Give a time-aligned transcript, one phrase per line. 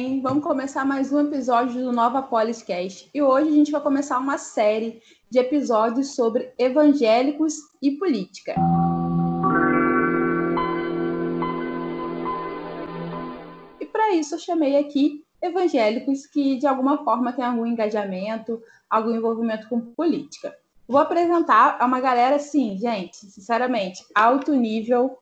[0.00, 0.22] bem?
[0.22, 3.10] Vamos começar mais um episódio do Nova Poliscast.
[3.12, 8.54] E hoje a gente vai começar uma série de episódios sobre evangélicos e política.
[13.78, 18.58] E para isso eu chamei aqui evangélicos que de alguma forma têm algum engajamento,
[18.88, 20.56] algum envolvimento com política.
[20.88, 25.18] Vou apresentar uma galera assim, gente, sinceramente, alto nível.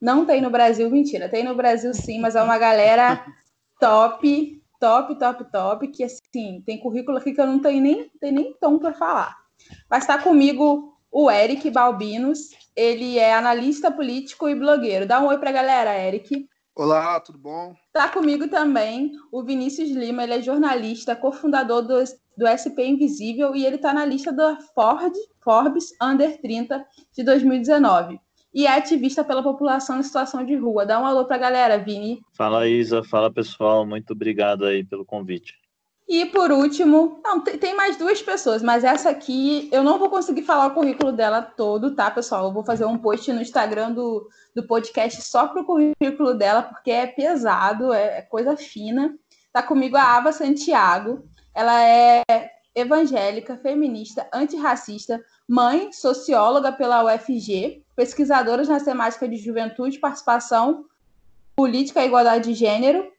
[0.00, 3.22] Não tem no Brasil, mentira, tem no Brasil sim, mas é uma galera
[3.84, 8.34] top, top, top, top, que assim, tem currículo aqui que eu não tenho nem, tenho
[8.34, 9.36] nem tom para falar.
[9.90, 15.06] Vai estar comigo o Eric Balbinos, ele é analista político e blogueiro.
[15.06, 16.48] Dá um oi para a galera, Eric.
[16.74, 17.74] Olá, tudo bom?
[17.88, 22.02] Está comigo também o Vinícius Lima, ele é jornalista, cofundador do,
[22.38, 28.18] do SP Invisível e ele está na lista da Ford, Forbes Under 30 de 2019
[28.54, 30.86] e é ativista pela população em situação de rua.
[30.86, 32.20] Dá um alô para a galera, Vini.
[32.32, 33.02] Fala, Isa.
[33.02, 33.84] Fala, pessoal.
[33.84, 35.54] Muito obrigado aí pelo convite.
[36.06, 40.42] E por último, não, tem mais duas pessoas, mas essa aqui eu não vou conseguir
[40.42, 42.44] falar o currículo dela todo, tá, pessoal?
[42.44, 46.90] Eu vou fazer um post no Instagram do, do podcast só pro currículo dela, porque
[46.90, 49.14] é pesado, é, é coisa fina.
[49.50, 51.24] Tá comigo a Ava Santiago.
[51.54, 52.22] Ela é
[52.74, 60.84] evangélica, feminista, antirracista, mãe, socióloga pela UFG, pesquisadora nas temáticas de juventude, participação,
[61.56, 63.12] política e igualdade de gênero,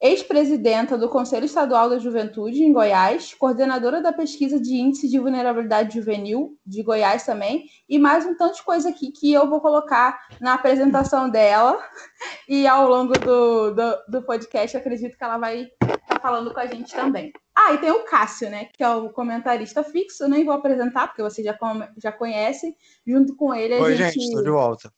[0.00, 5.94] ex-presidenta do Conselho Estadual da Juventude em Goiás, coordenadora da pesquisa de índice de vulnerabilidade
[5.94, 10.26] juvenil de Goiás também, e mais um tanto de coisa aqui que eu vou colocar
[10.40, 11.78] na apresentação dela
[12.48, 16.60] e ao longo do, do, do podcast acredito que ela vai estar tá falando com
[16.60, 17.32] a gente também.
[17.58, 21.06] Ah, e tem o Cássio, né, que é o comentarista fixo, eu nem vou apresentar,
[21.06, 21.58] porque você já,
[21.96, 22.76] já conhece,
[23.06, 24.12] junto com ele a Oi, gente...
[24.12, 24.92] gente, estou de volta.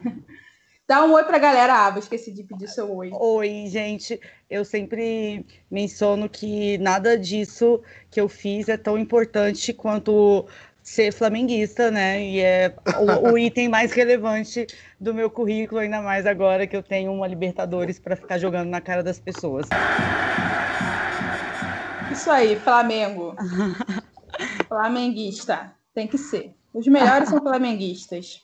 [0.88, 3.10] Dá um oi para a galera, Ava, esqueci de pedir seu oi.
[3.12, 4.20] Oi, gente.
[4.50, 10.48] Eu sempre menciono que nada disso que eu fiz é tão importante quanto
[10.82, 12.20] ser flamenguista, né?
[12.20, 14.66] E é o, o, item mais relevante
[14.98, 18.80] do meu currículo, ainda mais agora que eu tenho uma Libertadores para ficar jogando na
[18.80, 19.68] cara das pessoas.
[22.10, 23.34] Isso aí, Flamengo.
[24.66, 25.72] Flamenguista.
[25.94, 26.54] Tem que ser.
[26.72, 28.42] Os melhores são flamenguistas.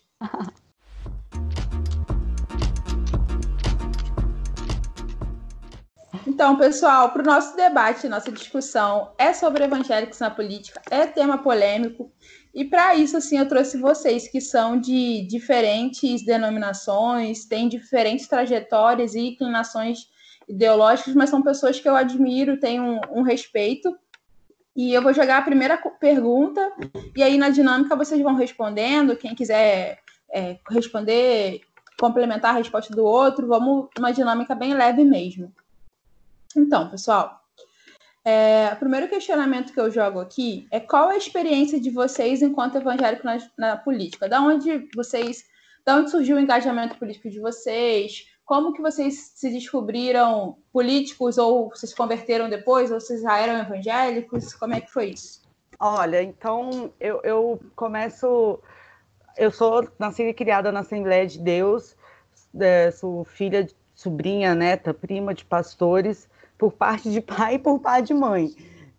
[6.27, 11.38] Então, pessoal, para o nosso debate, nossa discussão é sobre evangélicos na política, é tema
[11.38, 12.12] polêmico.
[12.54, 19.15] E para isso, assim, eu trouxe vocês que são de diferentes denominações, têm diferentes trajetórias
[19.15, 20.09] e inclinações
[20.49, 23.97] ideológicas, mas são pessoas que eu admiro, tenho um, um respeito.
[24.75, 26.71] E eu vou jogar a primeira pergunta,
[27.17, 29.17] e aí na dinâmica vocês vão respondendo.
[29.17, 31.62] Quem quiser é, responder,
[31.99, 35.53] complementar a resposta do outro, vamos uma dinâmica bem leve mesmo.
[36.55, 37.41] Então, pessoal,
[38.25, 42.77] é, o primeiro questionamento que eu jogo aqui é qual a experiência de vocês enquanto
[42.77, 44.28] evangélico na, na política?
[44.28, 45.45] Da onde vocês,
[45.87, 48.27] da onde surgiu o engajamento político de vocês?
[48.47, 54.55] Como que vocês se descobriram políticos ou se converteram depois ou vocês já eram evangélicos?
[54.55, 55.43] Como é que foi isso?
[55.81, 58.61] Olha, então eu, eu começo.
[59.37, 61.97] Eu sou nascida e criada na Assembleia de Deus,
[62.59, 68.07] é, sou filha, sobrinha, neta, prima de pastores por parte de pai e por parte
[68.07, 68.55] de mãe.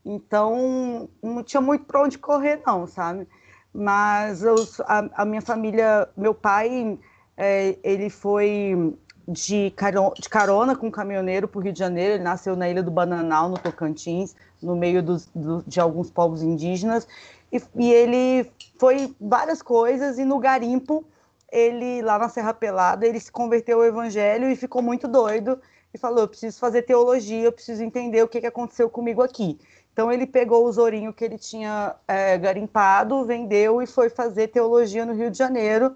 [0.06, 3.28] Então, não tinha muito para onde correr, não, sabe?
[3.74, 7.00] Mas eu, a, a, minha família, meu pai,
[7.36, 8.96] é, ele foi
[9.28, 12.16] de, carona, de carona com um caminhoneiro para o Rio de Janeiro.
[12.16, 16.42] Ele nasceu na Ilha do Bananal, no Tocantins, no meio dos, do, de alguns povos
[16.42, 17.08] indígenas.
[17.52, 21.06] E, e, ele foi várias coisas, e no garimpo,
[21.52, 25.60] ele, lá na Serra Pelada, ele se converteu ao evangelho e ficou muito doido
[25.94, 29.58] e falou: eu preciso fazer teologia, eu preciso entender o que, que aconteceu comigo aqui.
[29.92, 35.06] Então ele pegou o Zorinho que ele tinha é, garimpado, vendeu e foi fazer teologia
[35.06, 35.96] no Rio de Janeiro.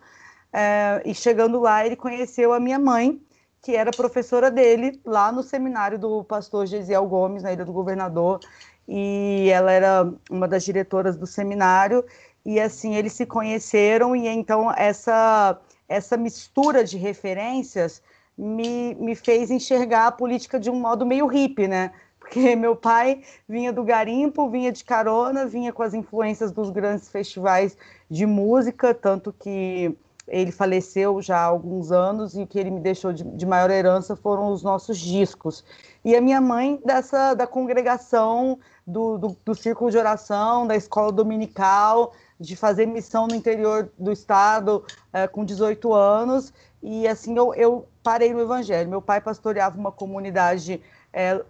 [0.53, 3.21] É, e chegando lá, ele conheceu a minha mãe,
[3.61, 8.39] que era professora dele lá no seminário do pastor Gesiel Gomes, na Ilha do Governador,
[8.87, 12.03] e ela era uma das diretoras do seminário.
[12.45, 18.01] E assim eles se conheceram e então essa essa mistura de referências
[18.37, 21.91] me, me fez enxergar a política de um modo meio hippie, né?
[22.19, 27.09] Porque meu pai vinha do garimpo, vinha de carona, vinha com as influências dos grandes
[27.09, 27.77] festivais
[28.09, 29.95] de música, tanto que
[30.27, 33.69] ele faleceu já há alguns anos e o que ele me deixou de, de, maior
[33.69, 35.63] herança foram os nossos discos.
[36.05, 41.11] E a minha mãe dessa da congregação, do, do, do círculo de oração, da escola
[41.11, 46.53] dominical, de fazer missão no interior do estado é, com 18 anos.
[46.81, 48.89] E assim eu, eu parei no evangelho.
[48.89, 50.81] Meu pai pastoreava uma comunidade
[51.13, 51.43] é,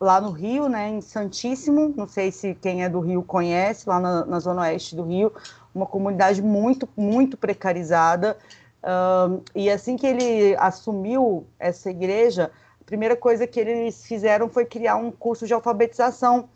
[0.00, 4.00] lá no Rio, né, em Santíssimo, não sei se quem é do Rio conhece, lá
[4.00, 5.32] na, na zona oeste do Rio,
[5.74, 8.36] uma comunidade muito, muito precarizada.
[8.82, 12.50] Uh, e assim que ele assumiu essa igreja,
[12.80, 16.48] a primeira coisa que eles fizeram foi criar um curso de alfabetização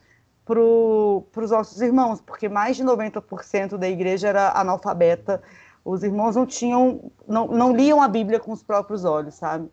[0.44, 5.42] para os nossos irmãos, porque mais de 90% da igreja era analfabeta.
[5.84, 9.70] Os irmãos não tinham, não, não liam a Bíblia com os próprios olhos, sabe?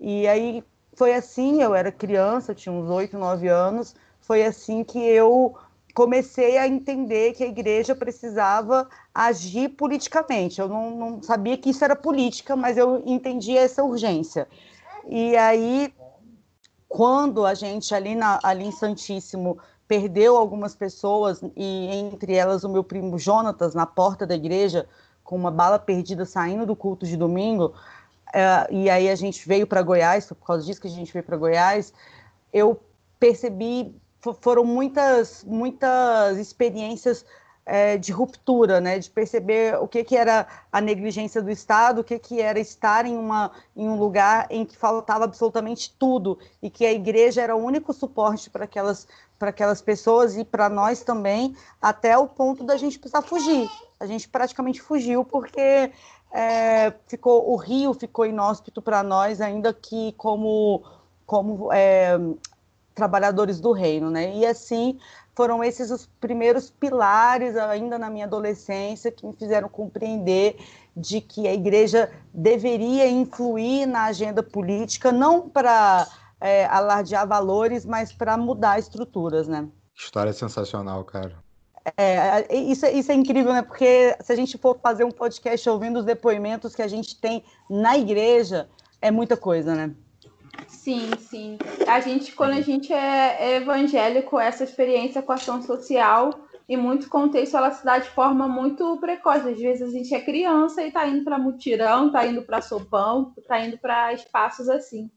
[0.00, 0.64] E aí
[0.94, 5.56] foi assim, eu era criança, tinha uns 8, 9 anos, foi assim que eu
[5.96, 10.60] comecei a entender que a igreja precisava agir politicamente.
[10.60, 14.46] Eu não, não sabia que isso era política, mas eu entendia essa urgência.
[15.08, 15.90] E aí,
[16.86, 19.56] quando a gente ali, na, ali em Santíssimo
[19.88, 24.86] perdeu algumas pessoas, e entre elas o meu primo Jonatas, na porta da igreja,
[25.24, 27.72] com uma bala perdida saindo do culto de domingo,
[28.34, 31.24] uh, e aí a gente veio para Goiás, por causa disso que a gente veio
[31.24, 31.94] para Goiás,
[32.52, 32.78] eu
[33.18, 33.96] percebi,
[34.34, 37.24] foram muitas, muitas experiências
[37.66, 42.04] é, de ruptura, né, de perceber o que, que era a negligência do Estado, o
[42.04, 46.70] que, que era estar em, uma, em um lugar em que faltava absolutamente tudo e
[46.70, 51.02] que a igreja era o único suporte para aquelas, para aquelas pessoas e para nós
[51.02, 53.68] também, até o ponto da gente precisar fugir.
[53.98, 55.90] A gente praticamente fugiu porque
[56.32, 60.84] é, ficou o Rio ficou inóspito para nós, ainda que como,
[61.26, 62.16] como é,
[62.96, 64.34] trabalhadores do reino, né?
[64.34, 64.98] E assim
[65.36, 70.56] foram esses os primeiros pilares, ainda na minha adolescência, que me fizeram compreender
[70.96, 76.08] de que a igreja deveria influir na agenda política, não para
[76.40, 79.68] é, alardear valores, mas para mudar estruturas, né?
[79.94, 81.36] História sensacional, cara.
[81.98, 83.62] É, isso, isso é incrível, né?
[83.62, 87.44] Porque se a gente for fazer um podcast ouvindo os depoimentos que a gente tem
[87.68, 88.68] na igreja,
[89.02, 89.94] é muita coisa, né?
[90.68, 91.58] Sim, sim.
[91.86, 96.30] A gente, quando a gente é, é evangélico, essa experiência com ação social,
[96.68, 99.48] em muito contexto, ela se dá de forma muito precoce.
[99.48, 103.32] Às vezes a gente é criança e está indo para mutirão, está indo para sopão,
[103.38, 105.10] está indo para espaços assim.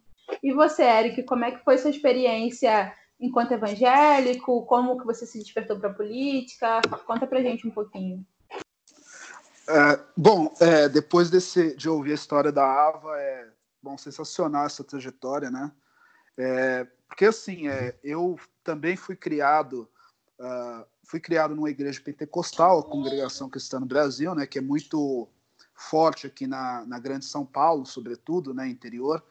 [0.44, 4.66] E você, Eric, como é que foi sua experiência enquanto evangélico?
[4.66, 6.82] Como que você se despertou para a política?
[7.06, 8.24] Conta para gente um pouquinho.
[9.68, 13.48] É, bom, é, depois desse, de ouvir a história da Ava, é,
[13.82, 15.72] Bom, sensacional essa trajetória, né?
[16.38, 19.90] É, porque assim, é, eu também fui criado,
[20.40, 24.46] uh, fui criado numa igreja pentecostal, a Congregação Cristã no Brasil, né?
[24.46, 25.28] Que é muito
[25.74, 28.68] forte aqui na, na Grande São Paulo, sobretudo, né?
[28.68, 29.24] Interior.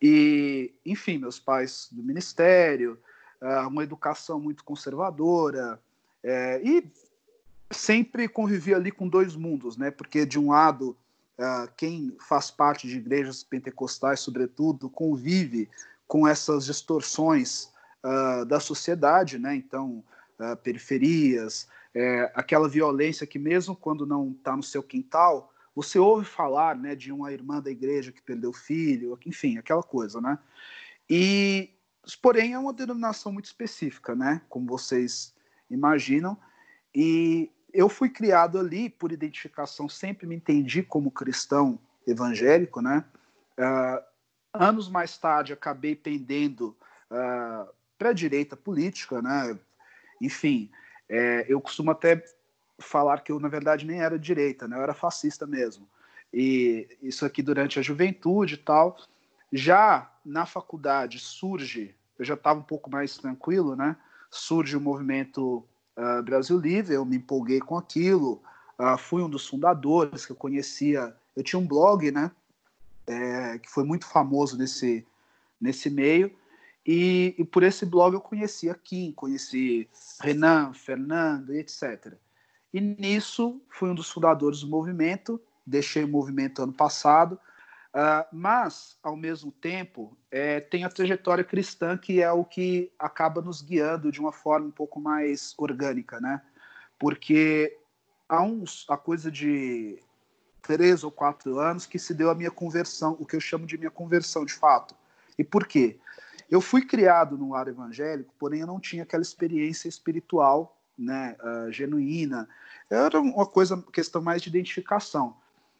[0.00, 2.98] E, enfim, meus pais do ministério,
[3.40, 5.80] uh, uma educação muito conservadora,
[6.22, 6.90] é, e
[7.70, 9.90] sempre convivi ali com dois mundos, né?
[9.90, 10.96] Porque de um lado
[11.38, 15.68] uh, quem faz parte de igrejas pentecostais, sobretudo, convive
[16.06, 17.72] com essas distorções
[18.04, 19.54] uh, da sociedade, né?
[19.54, 20.04] Então,
[20.38, 26.26] uh, periferias, é, aquela violência que mesmo quando não está no seu quintal, você ouve
[26.26, 30.38] falar, né, de uma irmã da igreja que perdeu filho, enfim, aquela coisa, né?
[31.08, 31.70] E,
[32.20, 34.42] porém, é uma denominação muito específica, né?
[34.48, 35.34] Como vocês
[35.70, 36.36] imaginam.
[36.94, 43.04] E eu fui criado ali por identificação, sempre me entendi como cristão evangélico, né?
[43.58, 44.02] Uh,
[44.54, 46.74] anos mais tarde acabei pendendo
[47.10, 47.68] uh,
[47.98, 49.58] para a direita política, né?
[50.22, 50.70] Enfim,
[51.06, 52.24] é, eu costumo até
[52.78, 54.78] falar que eu na verdade nem era direita, né?
[54.78, 55.86] Eu era fascista mesmo.
[56.32, 58.96] E isso aqui durante a juventude e tal.
[59.52, 63.96] Já na faculdade surge, eu já estava um pouco mais tranquilo, né?
[64.30, 65.62] Surge o movimento
[65.96, 68.42] uh, Brasil Livre, eu me empolguei com aquilo,
[68.78, 72.30] uh, fui um dos fundadores que eu conhecia, eu tinha um blog, né,
[73.06, 75.06] é, que foi muito famoso nesse,
[75.60, 76.30] nesse meio,
[76.84, 79.88] e, e, por esse blog eu conheci a Kim, conheci
[80.20, 82.14] Renan, Fernando etc.
[82.72, 87.38] E nisso fui um dos fundadores do movimento, deixei o movimento ano passado,
[87.96, 93.40] Uh, mas, ao mesmo tempo, é, tem a trajetória cristã que é o que acaba
[93.40, 96.42] nos guiando de uma forma um pouco mais orgânica, né?
[96.98, 97.74] Porque
[98.28, 99.98] há uns, a coisa de
[100.60, 103.78] três ou quatro anos que se deu a minha conversão, o que eu chamo de
[103.78, 104.94] minha conversão de fato.
[105.38, 105.98] E por quê?
[106.50, 111.72] Eu fui criado num lar evangélico, porém eu não tinha aquela experiência espiritual, né, uh,
[111.72, 112.46] genuína.
[112.90, 115.34] Era uma coisa, questão mais de identificação.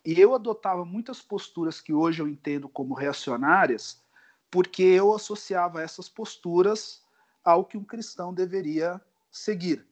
[0.07, 4.01] E eu adotava muitas posturas que hoje eu entendo como reacionárias,
[4.49, 7.03] porque eu associava essas posturas
[7.45, 9.01] ao que um cristão deveria
[9.33, 9.85] seguir.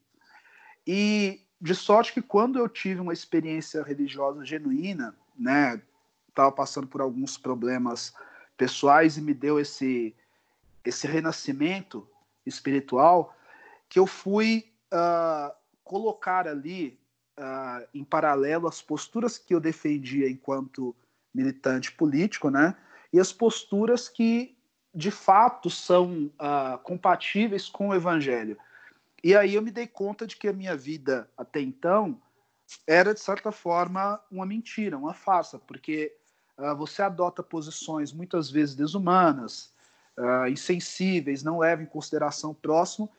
[0.87, 5.83] E de sorte que quando eu tive uma experiência religiosa genuína, né,
[6.29, 8.15] estava passando por alguns problemas
[8.57, 10.15] pessoais e me deu esse
[10.85, 12.07] esse renascimento
[12.45, 13.35] espiritual
[13.89, 15.53] que eu fui uh,
[15.83, 17.01] colocar ali
[17.39, 20.95] uh, em paralelo as posturas que eu defendia enquanto
[21.35, 22.77] militante político, né?
[23.13, 24.57] E as posturas que
[24.95, 28.57] de fato são uh, compatíveis com o evangelho.
[29.23, 32.21] E aí eu me dei conta de que a minha vida até então
[32.87, 36.15] era de certa forma uma mentira, uma farsa, porque
[36.57, 39.73] uh, você adota posições muitas vezes desumanas,
[40.17, 43.11] uh, insensíveis, não leva em consideração o próximo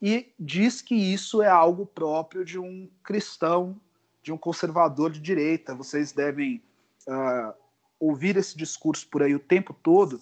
[0.00, 3.78] e diz que isso é algo próprio de um cristão,
[4.22, 5.74] de um conservador de direita.
[5.74, 6.62] Vocês devem
[7.06, 7.52] uh,
[7.98, 10.20] ouvir esse discurso por aí o tempo todo.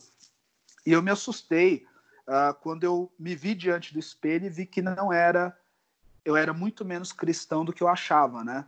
[0.85, 1.87] E eu me assustei
[2.27, 5.57] uh, quando eu me vi diante do espelho e vi que não era,
[6.25, 8.67] eu era muito menos cristão do que eu achava, né?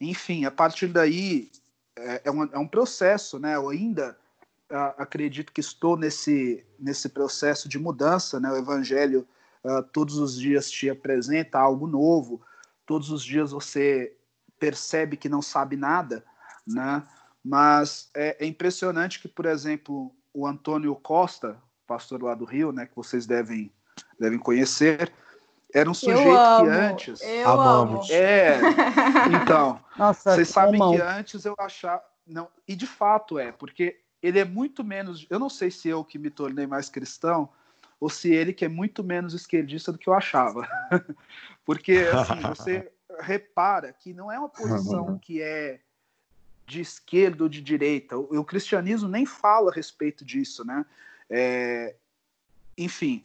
[0.00, 1.52] Enfim, a partir daí
[1.96, 3.54] é, é, um, é um processo, né?
[3.54, 4.18] Eu ainda
[4.70, 8.50] uh, acredito que estou nesse, nesse processo de mudança, né?
[8.50, 9.26] O evangelho
[9.68, 12.40] uh, todos os dias te apresenta algo novo,
[12.86, 14.16] todos os dias você
[14.58, 16.24] percebe que não sabe nada,
[16.66, 17.06] né?
[17.44, 21.56] Mas é, é impressionante que, por exemplo, o Antônio Costa,
[21.86, 23.72] pastor lá do Rio, né, que vocês devem
[24.18, 25.12] devem conhecer,
[25.72, 27.20] era um sujeito que antes.
[27.22, 28.10] Eu Amamos.
[28.10, 28.58] É.
[29.42, 32.02] Então, Nossa, vocês sabem que antes eu achava.
[32.26, 35.26] Não, e de fato é, porque ele é muito menos.
[35.30, 37.48] Eu não sei se eu que me tornei mais cristão,
[38.00, 40.68] ou se ele que é muito menos esquerdista do que eu achava.
[41.64, 45.80] Porque assim, você repara que não é uma posição que é
[46.66, 48.16] de esquerda ou de direita.
[48.16, 50.84] O, o cristianismo nem fala a respeito disso, né?
[51.28, 51.94] É,
[52.76, 53.24] enfim,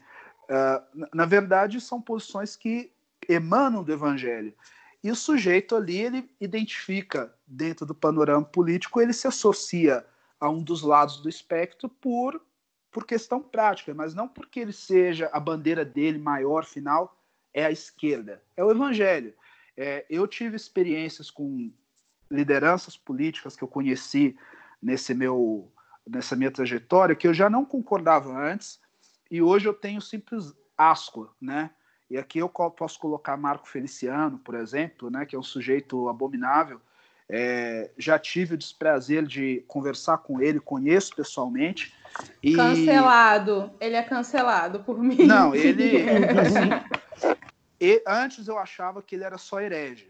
[0.49, 2.91] uh, na verdade são posições que
[3.29, 4.53] emanam do evangelho.
[5.03, 10.05] E o sujeito ali, ele identifica dentro do panorama político, ele se associa
[10.39, 12.41] a um dos lados do espectro por
[12.93, 17.17] por questão prática, mas não porque ele seja a bandeira dele maior, final,
[17.51, 18.41] é a esquerda.
[18.55, 19.33] É o evangelho.
[19.75, 21.71] É, eu tive experiências com
[22.29, 24.37] lideranças políticas que eu conheci
[24.81, 25.71] nesse meu,
[26.07, 28.79] nessa minha trajetória que eu já não concordava antes
[29.29, 31.71] e hoje eu tenho simples asco, né?
[32.09, 36.79] E aqui eu posso colocar Marco Feliciano, por exemplo, né, que é um sujeito abominável.
[37.35, 41.91] É, já tive o desprazer de conversar com ele, conheço pessoalmente,
[42.43, 42.55] e...
[42.55, 43.71] Cancelado.
[43.81, 45.25] Ele é cancelado por mim.
[45.25, 45.97] Não, ele.
[46.39, 47.33] Assim,
[47.81, 50.09] e, antes eu achava que ele era só herege,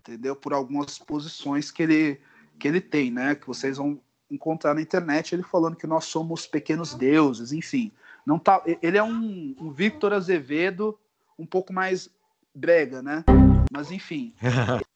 [0.00, 0.34] entendeu?
[0.34, 2.20] Por algumas posições que ele,
[2.58, 3.36] que ele tem, né?
[3.36, 7.92] Que vocês vão encontrar na internet ele falando que nós somos pequenos deuses, enfim.
[8.26, 10.98] Não tá, ele é um, um Victor Azevedo
[11.38, 12.10] um pouco mais
[12.52, 13.22] brega, né?
[13.70, 14.34] Mas enfim.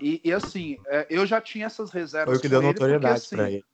[0.00, 2.34] e, e, assim, é, eu já tinha essas reservas.
[2.34, 3.64] Foi o que deu notoriedade assim, para ele.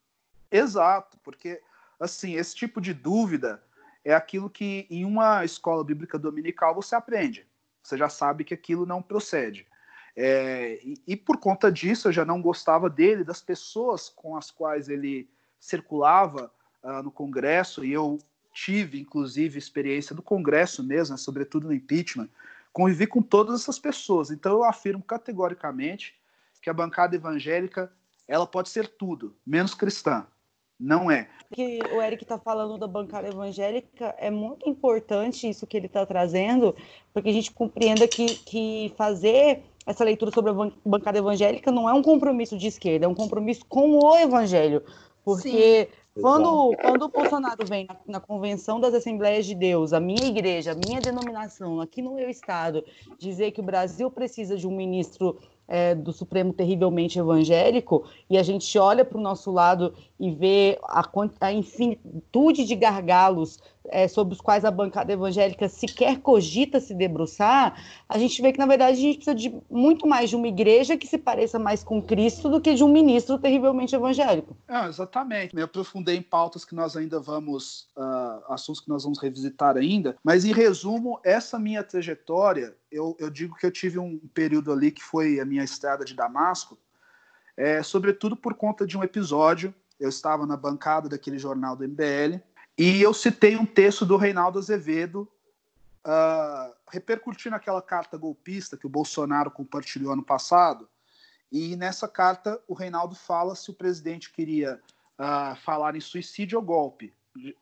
[0.50, 1.60] Exato, porque
[1.98, 3.62] assim, esse tipo de dúvida
[4.04, 7.46] é aquilo que em uma escola bíblica dominical você aprende.
[7.82, 9.66] Você já sabe que aquilo não procede.
[10.14, 14.50] É, e, e, por conta disso eu já não gostava dele, das pessoas com as
[14.50, 16.52] quais ele circulava
[16.82, 18.18] uh, no Congresso, e eu
[18.52, 22.28] tive, inclusive, experiência do Congresso mesmo, né, sobretudo no impeachment,
[22.72, 24.30] convivi com todas essas pessoas.
[24.30, 26.14] Então eu afirmo categoricamente
[26.60, 27.92] que a bancada evangélica
[28.26, 30.26] ela pode ser tudo, menos cristã.
[30.78, 31.28] Não é.
[31.54, 36.04] Que o Eric está falando da bancada evangélica é muito importante isso que ele está
[36.04, 36.74] trazendo,
[37.12, 41.92] porque a gente compreenda que, que fazer essa leitura sobre a bancada evangélica não é
[41.92, 44.82] um compromisso de esquerda, é um compromisso com o evangelho.
[45.24, 45.88] Porque
[46.20, 50.72] quando, quando o Bolsonaro vem na, na, convenção das Assembleias de Deus, a minha igreja,
[50.72, 52.84] a minha denominação, aqui no meu estado,
[53.18, 58.42] dizer que o Brasil precisa de um ministro é, do Supremo terrivelmente evangélico, e a
[58.42, 61.02] gente olha para o nosso lado e vê a,
[61.40, 63.58] a infinitude de gargalos
[63.88, 67.74] é, sobre os quais a bancada evangélica sequer cogita se debruçar,
[68.08, 70.96] a gente vê que, na verdade, a gente precisa de muito mais de uma igreja
[70.96, 74.56] que se pareça mais com Cristo do que de um ministro terrivelmente evangélico.
[74.68, 75.54] É, exatamente.
[75.54, 80.16] Me aprofundei em pautas que nós ainda vamos, uh, assuntos que nós vamos revisitar ainda,
[80.22, 84.90] mas, em resumo, essa minha trajetória, eu, eu digo que eu tive um período ali
[84.90, 86.78] que foi a minha estrada de Damasco,
[87.56, 89.74] é, sobretudo por conta de um episódio.
[90.00, 92.40] Eu estava na bancada daquele jornal do MBL
[92.84, 95.28] e eu citei um texto do Reinaldo Azevedo,
[96.04, 100.88] uh, repercutindo aquela carta golpista que o Bolsonaro compartilhou ano passado.
[101.52, 104.80] E nessa carta, o Reinaldo fala se o presidente queria
[105.16, 107.14] uh, falar em suicídio ou golpe.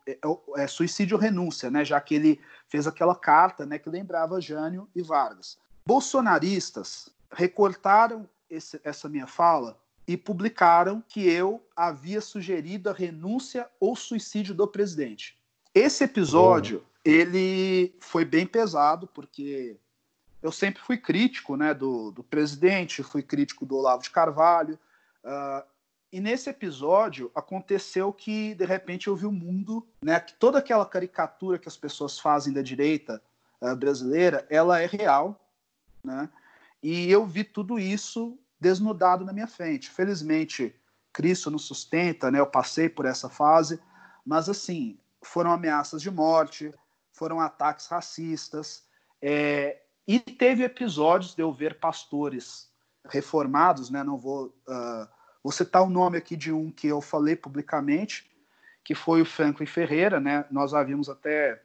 [0.07, 1.85] É, é, é, suicídio ou renúncia, né?
[1.85, 5.59] já que ele fez aquela carta né, que lembrava Jânio e Vargas.
[5.85, 9.79] Bolsonaristas recortaram esse, essa minha fala
[10.11, 15.39] e publicaram que eu havia sugerido a renúncia ou suicídio do presidente.
[15.73, 19.77] esse episódio, ele foi bem pesado, porque
[20.43, 24.77] eu sempre fui crítico né, do, do presidente, fui crítico do Olavo de Carvalho.
[25.23, 25.65] Uh,
[26.13, 30.85] e nesse episódio aconteceu que, de repente, eu vi o mundo, né, que toda aquela
[30.85, 33.23] caricatura que as pessoas fazem da direita
[33.61, 35.41] uh, brasileira, ela é real.
[36.03, 36.29] Né?
[36.83, 39.91] E eu vi tudo isso desnudado na minha frente.
[39.91, 40.75] Felizmente,
[41.13, 42.39] Cristo nos sustenta, né?
[42.39, 43.81] eu passei por essa fase,
[44.25, 46.73] mas assim, foram ameaças de morte,
[47.13, 48.85] foram ataques racistas,
[49.23, 52.71] é, e teve episódios de eu ver pastores
[53.09, 54.03] reformados, né?
[54.03, 55.09] Não vou, uh,
[55.43, 58.31] vou citar o nome aqui de um que eu falei publicamente,
[58.83, 60.45] que foi o Franklin Ferreira, né?
[60.51, 61.63] Nós havíamos até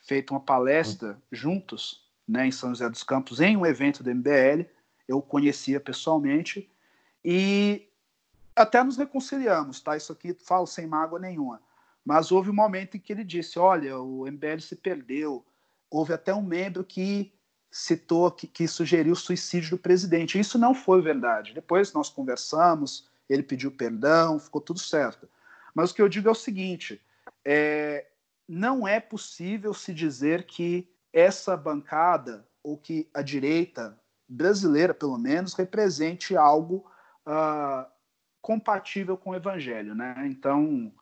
[0.00, 4.66] feito uma palestra juntos, né, em São José dos Campos, em um evento do MBL.
[5.08, 6.70] Eu conhecia pessoalmente
[7.24, 7.88] e
[8.54, 9.96] até nos reconciliamos, tá?
[9.96, 11.60] Isso aqui falo sem mágoa nenhuma.
[12.04, 15.44] Mas houve um momento em que ele disse: olha, o MBL se perdeu.
[15.90, 17.32] Houve até um membro que
[17.70, 20.38] citou, que, que sugeriu o suicídio do presidente.
[20.38, 21.54] Isso não foi verdade.
[21.54, 25.28] Depois nós conversamos, ele pediu perdão, ficou tudo certo.
[25.74, 27.00] Mas o que eu digo é o seguinte:
[27.44, 28.06] é,
[28.48, 35.54] não é possível se dizer que essa bancada, ou que a direita brasileira, pelo menos,
[35.54, 36.84] represente algo
[37.26, 37.86] uh,
[38.40, 39.94] compatível com o evangelho.
[39.94, 40.26] Né?
[40.26, 40.92] Então,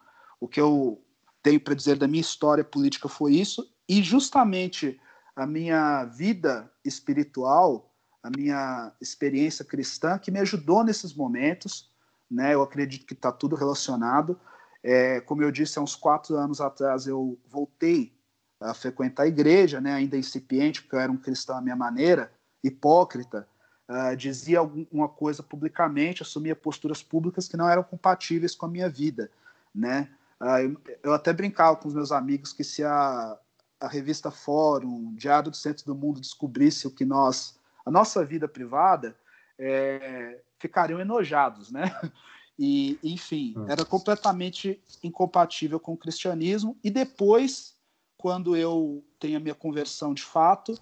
[0.40, 1.02] o que eu
[1.42, 5.00] tenho para dizer da minha história política foi isso, e justamente
[5.34, 11.88] a minha vida espiritual, a minha experiência cristã, que me ajudou nesses momentos,
[12.28, 12.54] né?
[12.54, 14.40] Eu acredito que está tudo relacionado.
[14.82, 18.12] É, como eu disse, há uns quatro anos atrás eu voltei
[18.60, 19.92] a frequentar a igreja, né?
[19.92, 22.32] Ainda incipiente, porque eu era um cristão à minha maneira,
[22.66, 23.48] hipócrita,
[23.88, 28.88] uh, dizia alguma coisa publicamente, assumia posturas públicas que não eram compatíveis com a minha
[28.88, 29.30] vida,
[29.74, 30.10] né?
[30.38, 33.38] Ah, eu, eu, até brincava com os meus amigos que se a,
[33.80, 38.46] a revista Fórum, Diário do Centro do Mundo descobrisse o que nós, a nossa vida
[38.46, 39.16] privada,
[39.58, 41.84] é, ficariam enojados, né?
[42.58, 46.74] E, enfim, era completamente incompatível com o cristianismo.
[46.82, 47.76] E depois,
[48.16, 50.74] quando eu tenho a minha conversão de fato,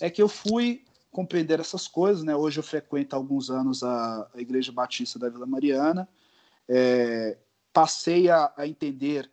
[0.00, 2.34] é que eu fui compreender essas coisas, né?
[2.36, 6.08] Hoje eu frequento há alguns anos a, a Igreja Batista da Vila Mariana.
[6.68, 7.36] É,
[7.72, 9.30] passei a, a entender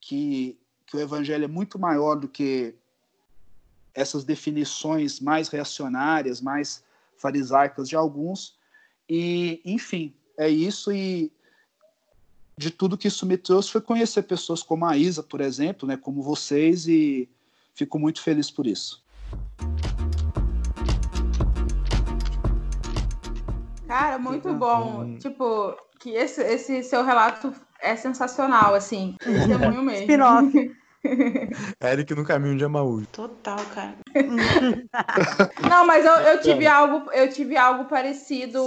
[0.00, 2.74] que, que o evangelho é muito maior do que
[3.94, 6.82] essas definições mais reacionárias, mais
[7.16, 8.58] farisaicas de alguns.
[9.08, 10.92] E, enfim, é isso.
[10.92, 11.32] E
[12.56, 15.96] de tudo que isso me trouxe foi conhecer pessoas como a Isa, por exemplo, né,
[15.96, 17.28] como vocês, e
[17.74, 19.02] fico muito feliz por isso.
[23.90, 25.18] Cara, muito bom.
[25.18, 29.16] Tipo, que esse, esse seu relato é sensacional, assim.
[29.18, 30.02] Testemunho mesmo.
[30.02, 30.76] Spin-off.
[31.82, 33.08] Eric no caminho de Amaújo.
[33.08, 33.96] Total, cara.
[35.68, 38.62] Não, mas eu, eu, tive algo, eu tive algo parecido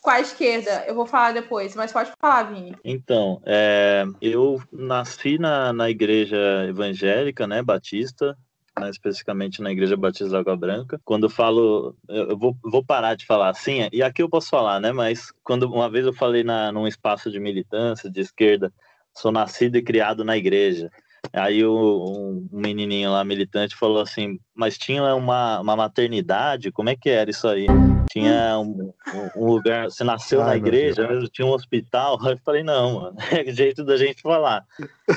[0.00, 0.84] com a esquerda.
[0.86, 2.74] Eu vou falar depois, mas pode falar, Vini.
[2.82, 8.38] Então, é, eu nasci na, na igreja evangélica, né, batista,
[8.78, 11.00] né, especificamente na Igreja Batista da Água Branca.
[11.04, 14.80] Quando eu falo, eu vou, vou parar de falar assim, e aqui eu posso falar,
[14.80, 14.92] né?
[14.92, 18.72] Mas quando uma vez eu falei na, num espaço de militância de esquerda,
[19.14, 20.90] sou nascido e criado na igreja.
[21.32, 26.70] Aí o, um, menininho lá militante falou assim, mas tinha uma, uma maternidade?
[26.72, 27.68] Como é que era isso aí?
[28.06, 28.92] Tinha um,
[29.36, 32.18] um lugar, você nasceu Ai, na igreja, mesmo, tinha um hospital?
[32.28, 34.66] Eu falei, não, mano, é jeito da gente falar.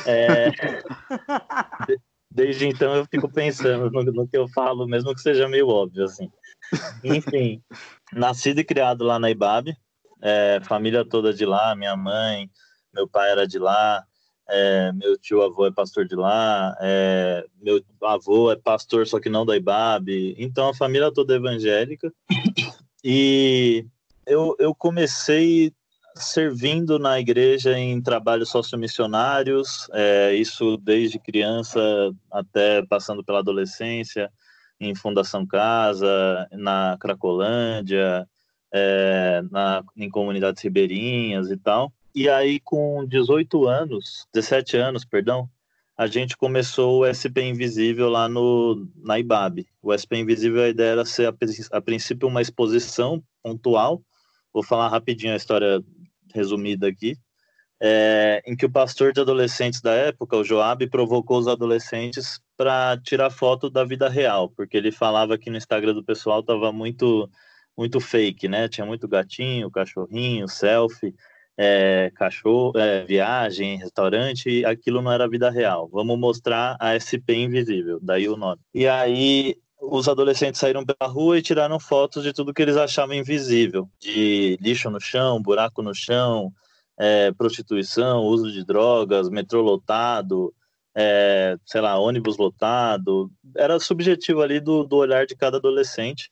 [0.05, 0.51] É,
[2.35, 6.03] desde então eu fico pensando no, no, que eu falo, mesmo que seja meio óbvio,
[6.03, 6.29] assim.
[7.01, 7.63] Enfim,
[8.11, 9.77] nascido e criado lá na Ibabe,
[10.21, 12.51] é, família toda de lá, minha mãe,
[12.93, 14.03] meu pai era de lá,
[14.49, 19.29] é, meu tio avô é pastor de lá, é, meu avô é pastor, só que
[19.29, 22.11] não da Ibabe, então a família toda é evangélica.
[23.01, 23.85] E
[24.25, 25.71] eu, eu comecei
[26.15, 31.79] servindo na igreja em trabalhos sociomissionários, é, isso desde criança
[32.31, 34.31] até passando pela adolescência,
[34.79, 38.27] em Fundação Casa, na Cracolândia,
[38.73, 41.93] é, na, em comunidades ribeirinhas e tal.
[42.13, 45.49] E aí, com 18 anos, 17 anos, perdão,
[45.97, 49.65] a gente começou o SP Invisível lá no, na IBAB.
[49.81, 51.33] O SP Invisível, a ideia era ser, a,
[51.71, 54.01] a princípio, uma exposição pontual.
[54.53, 55.83] Vou falar rapidinho a história
[56.35, 57.15] resumida aqui,
[57.81, 62.97] é, em que o pastor de adolescentes da época, o Joab, provocou os adolescentes para
[63.03, 67.29] tirar foto da vida real, porque ele falava que no Instagram do pessoal estava muito
[67.77, 68.69] muito fake, né?
[68.69, 71.13] Tinha muito gatinho, cachorrinho, selfie.
[71.57, 75.89] é, cachorro, é, viagem, restaurante, aquilo não era vida real.
[75.91, 78.61] Vamos mostrar a SP invisível, daí o nome.
[78.73, 79.55] E aí
[79.89, 84.57] os adolescentes saíram pela rua e tiraram fotos de tudo que eles achavam invisível, de
[84.61, 86.51] lixo no chão, buraco no chão,
[86.97, 90.53] é, prostituição, uso de drogas, metrô lotado,
[90.95, 93.29] é, sei lá, ônibus lotado.
[93.55, 96.31] Era subjetivo ali do, do olhar de cada adolescente.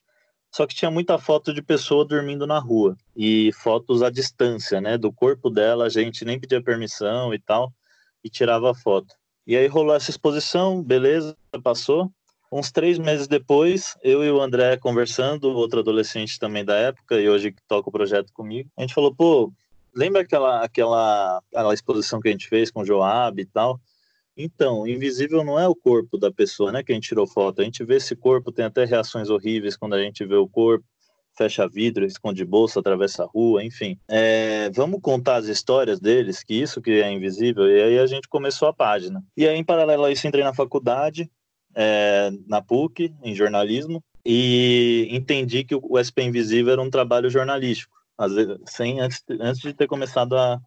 [0.55, 4.97] Só que tinha muita foto de pessoa dormindo na rua e fotos à distância, né?
[4.99, 7.73] Do corpo dela, a gente nem pedia permissão e tal,
[8.23, 9.15] e tirava foto.
[9.47, 12.11] E aí rolou essa exposição, beleza, passou.
[12.55, 17.27] Uns três meses depois, eu e o André conversando, outro adolescente também da época, e
[17.27, 19.51] hoje toca o projeto comigo, a gente falou, pô,
[19.91, 23.79] lembra aquela, aquela, aquela exposição que a gente fez com o Joab e tal?
[24.37, 27.59] Então, invisível não é o corpo da pessoa, né, que a gente tirou foto.
[27.59, 30.85] A gente vê esse corpo, tem até reações horríveis quando a gente vê o corpo,
[31.35, 33.97] fecha vidro, esconde bolsa, atravessa a rua, enfim.
[34.07, 38.29] É, vamos contar as histórias deles, que isso que é invisível, e aí a gente
[38.29, 39.23] começou a página.
[39.35, 41.27] E aí, em paralelo a isso, entrei na faculdade,
[41.75, 47.93] é, na PUC, em jornalismo, e entendi que o SP Invisível era um trabalho jornalístico,
[48.33, 50.61] vezes, sem, antes, antes de ter começado a,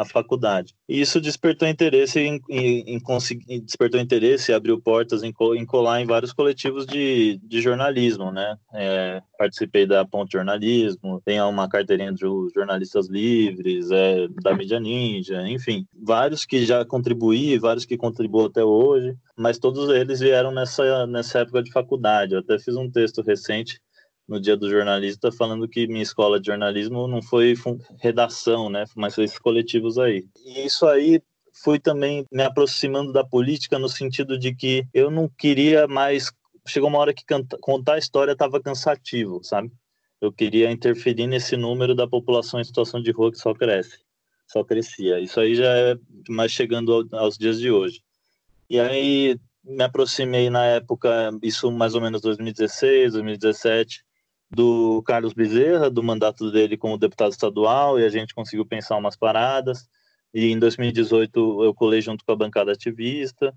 [0.00, 0.74] a faculdade.
[0.88, 5.66] E isso despertou interesse em, em, em conseguir, despertou interesse e abriu portas em, em,
[5.66, 8.56] colar em vários coletivos de, de jornalismo, né?
[8.72, 12.22] É, participei da Ponte Jornalismo, tem uma carteirinha de
[12.54, 18.64] jornalistas livres, é, da Mídia Ninja, enfim, vários que já contribuí, vários que contribuem até
[18.64, 22.32] hoje, mas todos eles vieram nessa, nessa época de faculdade.
[22.32, 23.80] Eu até fiz um texto recente
[24.30, 27.54] no dia do jornalista falando que minha escola de jornalismo não foi
[27.98, 30.24] redação, né, mas foi esses coletivos aí.
[30.46, 31.20] E isso aí
[31.52, 36.30] foi também me aproximando da política no sentido de que eu não queria mais
[36.66, 39.72] chegou uma hora que canta, contar a história estava cansativo, sabe?
[40.20, 43.98] Eu queria interferir nesse número da população em situação de rua que só cresce,
[44.46, 45.18] só crescia.
[45.18, 45.96] Isso aí já é
[46.28, 48.02] mais chegando aos dias de hoje.
[48.68, 54.04] E aí me aproximei na época, isso mais ou menos 2016, 2017,
[54.50, 59.16] do Carlos Bezerra, do mandato dele como deputado estadual, e a gente conseguiu pensar umas
[59.16, 59.88] paradas.
[60.34, 63.54] E em 2018 eu colei junto com a bancada ativista,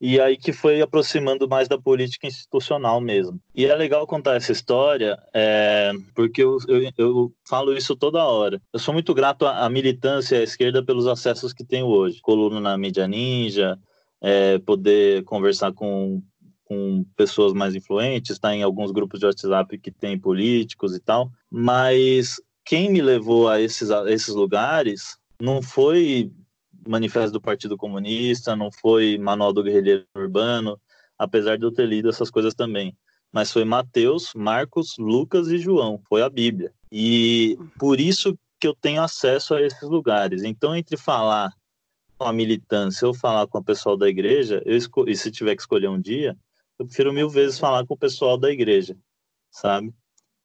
[0.00, 3.40] e aí que foi aproximando mais da política institucional mesmo.
[3.54, 8.60] E é legal contar essa história, é, porque eu, eu, eu, falo isso toda hora.
[8.72, 12.20] Eu sou muito grato à, à militância à esquerda pelos acessos que tenho hoje.
[12.20, 13.78] Coluna na mídia ninja,
[14.20, 16.22] é, poder conversar com
[16.64, 21.30] com pessoas mais influentes, está em alguns grupos de WhatsApp que tem políticos e tal,
[21.50, 26.32] mas quem me levou a esses, a esses lugares não foi
[26.86, 30.80] manifesto do Partido Comunista, não foi manual do guerrilheiro urbano,
[31.18, 32.96] apesar de eu ter lido essas coisas também.
[33.32, 36.72] Mas foi Mateus, Marcos, Lucas e João, foi a Bíblia.
[36.90, 40.44] E por isso que eu tenho acesso a esses lugares.
[40.44, 41.52] Então, entre falar
[42.16, 45.62] com a militância ou falar com o pessoal da igreja, eu e se tiver que
[45.62, 46.36] escolher um dia,
[46.78, 48.96] eu prefiro mil vezes falar com o pessoal da igreja,
[49.50, 49.92] sabe?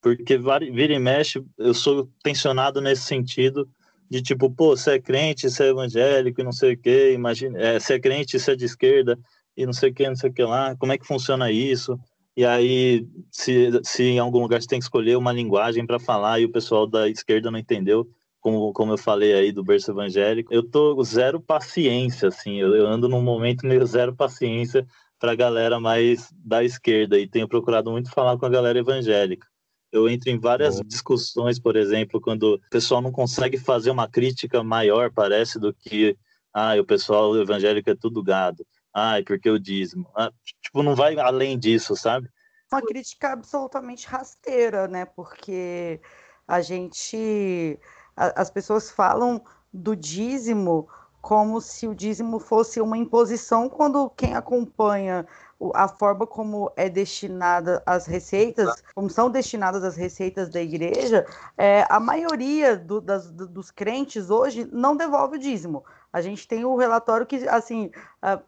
[0.00, 3.68] Porque vira e mexe, eu sou tensionado nesse sentido
[4.08, 7.58] de tipo, pô, você é crente, você é evangélico e não sei o quê, imagina,
[7.60, 9.18] é, você é crente, você é de esquerda
[9.56, 11.98] e não sei o que, não sei o que lá, como é que funciona isso?
[12.36, 16.40] E aí, se, se em algum lugar você tem que escolher uma linguagem para falar
[16.40, 18.08] e o pessoal da esquerda não entendeu,
[18.40, 22.86] como, como eu falei aí do berço evangélico, eu tô zero paciência, assim, eu, eu
[22.86, 24.86] ando num momento meio zero paciência
[25.20, 29.46] para a galera mais da esquerda e tenho procurado muito falar com a galera evangélica.
[29.92, 30.84] Eu entro em várias Bom.
[30.86, 36.16] discussões, por exemplo, quando o pessoal não consegue fazer uma crítica maior, parece, do que
[36.54, 38.66] ah, o pessoal evangélico é tudo gado.
[38.94, 40.08] Ah, porque o dízimo.
[40.16, 42.28] Ah, tipo, não vai além disso, sabe?
[42.72, 45.04] Uma crítica absolutamente rasteira, né?
[45.04, 46.00] Porque
[46.46, 47.78] a gente.
[48.16, 50.88] A, as pessoas falam do dízimo
[51.20, 55.26] como se o dízimo fosse uma imposição, quando quem acompanha
[55.74, 61.26] a forma como é destinada as receitas, como são destinadas as receitas da igreja,
[61.58, 65.84] é, a maioria do, das, dos crentes hoje não devolve o dízimo.
[66.12, 67.90] A gente tem o relatório que, assim,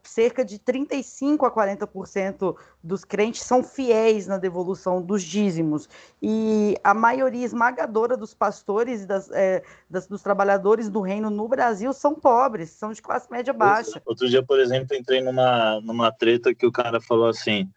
[0.03, 5.89] cerca de 35% a 40% dos crentes são fiéis na devolução dos dízimos.
[6.21, 11.47] E a maioria esmagadora dos pastores e das, é, das, dos trabalhadores do reino no
[11.47, 14.03] Brasil são pobres, são de classe média baixa.
[14.05, 17.69] Outro dia, por exemplo, entrei numa, numa treta que o cara falou assim: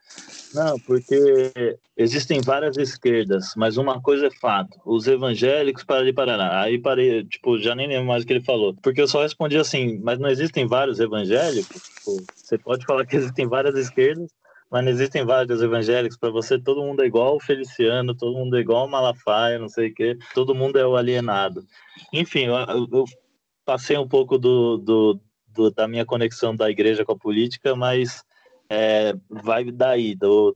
[0.54, 6.62] não, porque existem várias esquerdas, mas uma coisa é fato: os evangélicos para ali Paraná.
[6.62, 9.58] Aí parei, tipo, já nem lembro mais o que ele falou, porque eu só respondi
[9.58, 11.82] assim: mas não existem vários evangélicos?
[11.82, 14.30] Tipo, você pode falar que existem várias esquerdas,
[14.70, 16.18] mas não existem vários evangélicos.
[16.18, 19.70] Para você, todo mundo é igual o Feliciano, todo mundo é igual o Malafaia, não
[19.70, 21.66] sei o quê, todo mundo é o alienado.
[22.12, 22.56] Enfim, eu,
[22.92, 23.06] eu
[23.66, 28.24] passei um pouco do, do, do, da minha conexão da igreja com a política, mas
[28.70, 30.56] é, vai daí, do,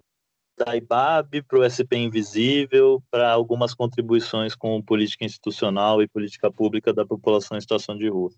[0.58, 6.94] da IBAB para o SP Invisível, para algumas contribuições com política institucional e política pública
[6.94, 8.32] da população em situação de rua.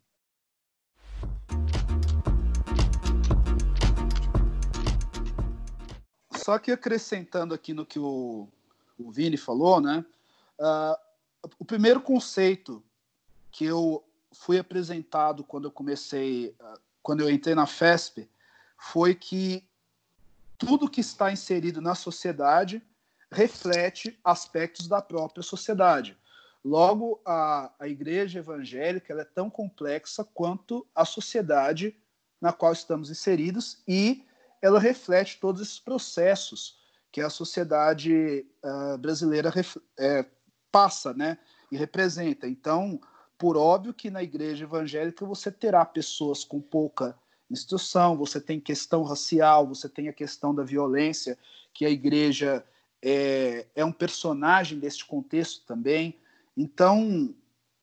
[6.43, 8.47] Só que acrescentando aqui no que o,
[8.97, 10.03] o Vini falou, né?
[10.59, 10.97] Uh,
[11.59, 12.83] o primeiro conceito
[13.51, 18.29] que eu fui apresentado quando eu comecei, uh, quando eu entrei na FESP,
[18.77, 19.63] foi que
[20.57, 22.81] tudo que está inserido na sociedade
[23.31, 26.17] reflete aspectos da própria sociedade.
[26.63, 31.95] Logo, a, a igreja evangélica é tão complexa quanto a sociedade
[32.39, 34.25] na qual estamos inseridos e
[34.61, 36.79] ela reflete todos esses processos
[37.11, 39.51] que a sociedade uh, brasileira
[39.99, 40.25] é,
[40.71, 41.37] passa, né,
[41.71, 42.47] e representa.
[42.47, 42.99] Então,
[43.37, 47.17] por óbvio que na igreja evangélica você terá pessoas com pouca
[47.49, 51.37] instrução, você tem questão racial, você tem a questão da violência,
[51.73, 52.63] que a igreja
[53.01, 56.20] é, é um personagem deste contexto também.
[56.55, 57.33] Então,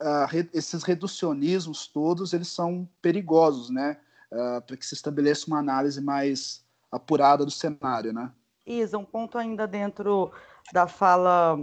[0.00, 3.98] uh, esses reducionismos todos, eles são perigosos, né,
[4.33, 8.31] uh, para que se estabeleça uma análise mais apurada do cenário, né?
[8.66, 10.31] Isa, um ponto ainda dentro
[10.72, 11.59] da fala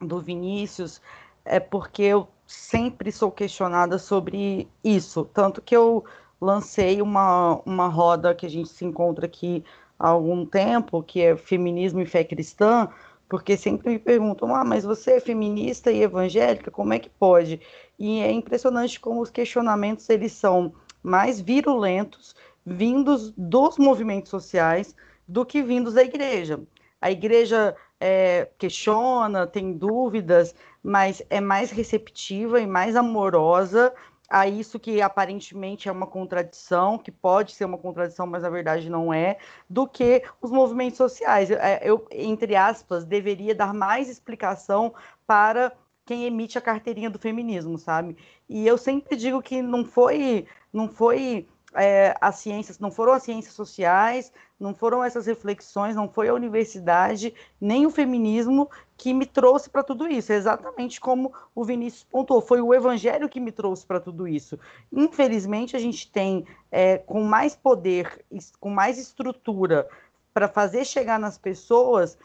[0.00, 1.00] do Vinícius
[1.44, 6.04] é porque eu sempre sou questionada sobre isso, tanto que eu
[6.40, 9.64] lancei uma, uma roda que a gente se encontra aqui
[9.98, 12.88] há algum tempo, que é Feminismo e Fé Cristã,
[13.32, 17.62] porque sempre me perguntam, ah, mas você é feminista e evangélica, como é que pode?
[17.98, 24.94] E é impressionante como os questionamentos, eles são mais virulentos vindos dos movimentos sociais
[25.26, 26.60] do que vindos da igreja.
[27.00, 33.94] A igreja é, questiona, tem dúvidas, mas é mais receptiva e mais amorosa
[34.32, 38.88] a isso que aparentemente é uma contradição, que pode ser uma contradição, mas na verdade
[38.88, 39.36] não é,
[39.68, 41.50] do que os movimentos sociais.
[41.50, 44.94] É, eu, entre aspas, deveria dar mais explicação
[45.26, 45.70] para
[46.06, 48.16] quem emite a carteirinha do feminismo, sabe?
[48.48, 53.22] E eu sempre digo que não foi, não foi é, as ciências, não foram as
[53.22, 59.26] ciências sociais, não foram essas reflexões, não foi a universidade, nem o feminismo que me
[59.26, 60.32] trouxe para tudo isso.
[60.32, 64.58] É exatamente como o Vinícius pontuou, foi o evangelho que me trouxe para tudo isso.
[64.92, 68.24] Infelizmente, a gente tem, é, com mais poder,
[68.60, 69.88] com mais estrutura
[70.32, 72.16] para fazer chegar nas pessoas,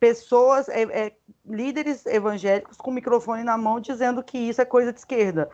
[0.00, 1.12] pessoas, é, é,
[1.44, 5.50] líderes evangélicos com microfone na mão dizendo que isso é coisa de esquerda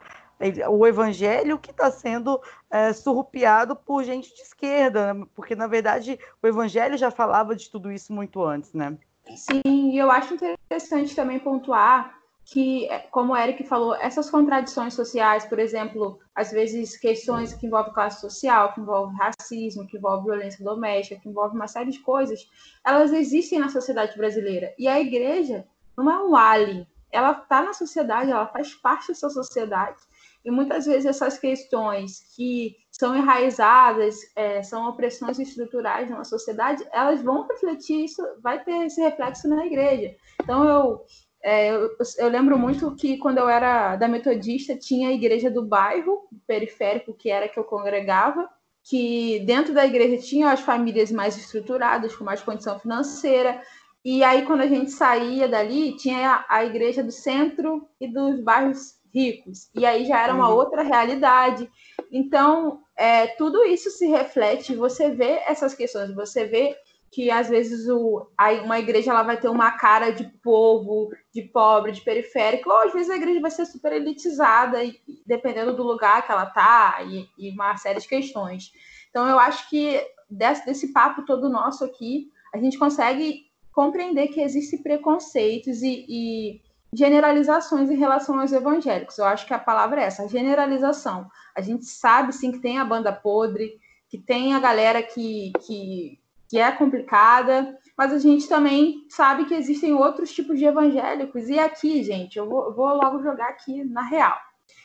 [0.68, 5.26] o evangelho que está sendo é, surrupiado por gente de esquerda, né?
[5.34, 8.96] porque na verdade o evangelho já falava de tudo isso muito antes, né?
[9.36, 14.94] Sim, e eu acho interessante também pontuar que, é, como o Eric falou, essas contradições
[14.94, 20.24] sociais, por exemplo, às vezes questões que envolvem classe social, que envolvem racismo, que envolvem
[20.24, 22.48] violência doméstica, que envolvem uma série de coisas,
[22.84, 24.74] elas existem na sociedade brasileira.
[24.78, 25.64] E a igreja
[25.96, 29.98] não é um alien, ela está na sociedade, ela faz parte dessa sociedade.
[30.44, 37.22] E muitas vezes essas questões que são enraizadas, é, são opressões estruturais na sociedade, elas
[37.22, 40.14] vão refletir isso, vai ter esse reflexo na igreja.
[40.42, 41.04] Então, eu,
[41.42, 45.64] é, eu, eu, lembro muito que quando eu era da metodista, tinha a igreja do
[45.64, 48.48] bairro, periférico, que era que eu congregava,
[48.84, 53.62] que dentro da igreja tinha as famílias mais estruturadas, com mais condição financeira,
[54.04, 58.40] e aí quando a gente saía dali, tinha a, a igreja do centro e dos
[58.40, 59.70] bairros ricos.
[59.74, 60.56] E aí já era uma uhum.
[60.56, 61.70] outra realidade.
[62.10, 66.76] Então, é, tudo isso se reflete, você vê essas questões, você vê
[67.10, 71.42] que às vezes o, a, uma igreja ela vai ter uma cara de povo, de
[71.42, 75.82] pobre, de periférico, ou às vezes a igreja vai ser super elitizada, e, dependendo do
[75.82, 78.72] lugar que ela tá, e, e uma série de questões.
[79.10, 84.40] Então, eu acho que desse, desse papo todo nosso aqui, a gente consegue compreender que
[84.40, 86.62] existem preconceitos e, e
[86.94, 89.16] generalizações em relação aos evangélicos.
[89.16, 91.28] Eu acho que a palavra é essa, generalização.
[91.56, 96.18] A gente sabe sim que tem a banda podre, que tem a galera que, que,
[96.48, 101.48] que é complicada, mas a gente também sabe que existem outros tipos de evangélicos.
[101.48, 104.36] E aqui, gente, eu vou, vou logo jogar aqui na real.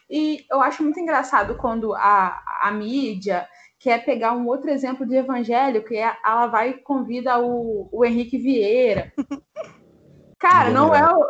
[0.09, 3.47] E eu acho muito engraçado quando a, a mídia
[3.79, 8.37] quer pegar um outro exemplo de evangélico e ela vai e convida o, o Henrique
[8.37, 9.11] Vieira.
[10.39, 11.25] Cara, não é o,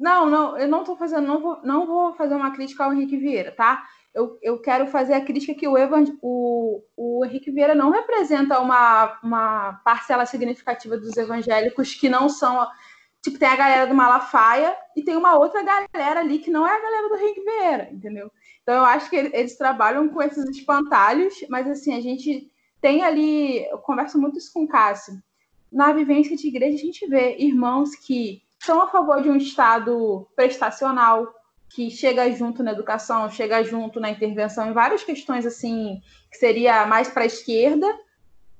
[0.00, 3.18] não, não, eu não tô fazendo, não vou, não vou fazer uma crítica ao Henrique
[3.18, 3.86] Vieira, tá?
[4.14, 8.58] Eu, eu quero fazer a crítica que o, Evan, o, o Henrique Vieira não representa
[8.60, 12.66] uma, uma parcela significativa dos evangélicos que não são.
[13.22, 16.74] Tipo, tem a galera do Malafaia e tem uma outra galera ali que não é
[16.74, 18.32] a galera do Henrique Vieira, entendeu?
[18.62, 23.66] Então eu acho que eles trabalham com esses espantalhos, mas assim, a gente tem ali,
[23.66, 25.22] eu converso muito isso com o Cássio,
[25.70, 30.28] na vivência de igreja a gente vê irmãos que são a favor de um Estado
[30.36, 31.34] prestacional,
[31.70, 36.84] que chega junto na educação, chega junto na intervenção em várias questões assim, que seria
[36.84, 37.86] mais para a esquerda,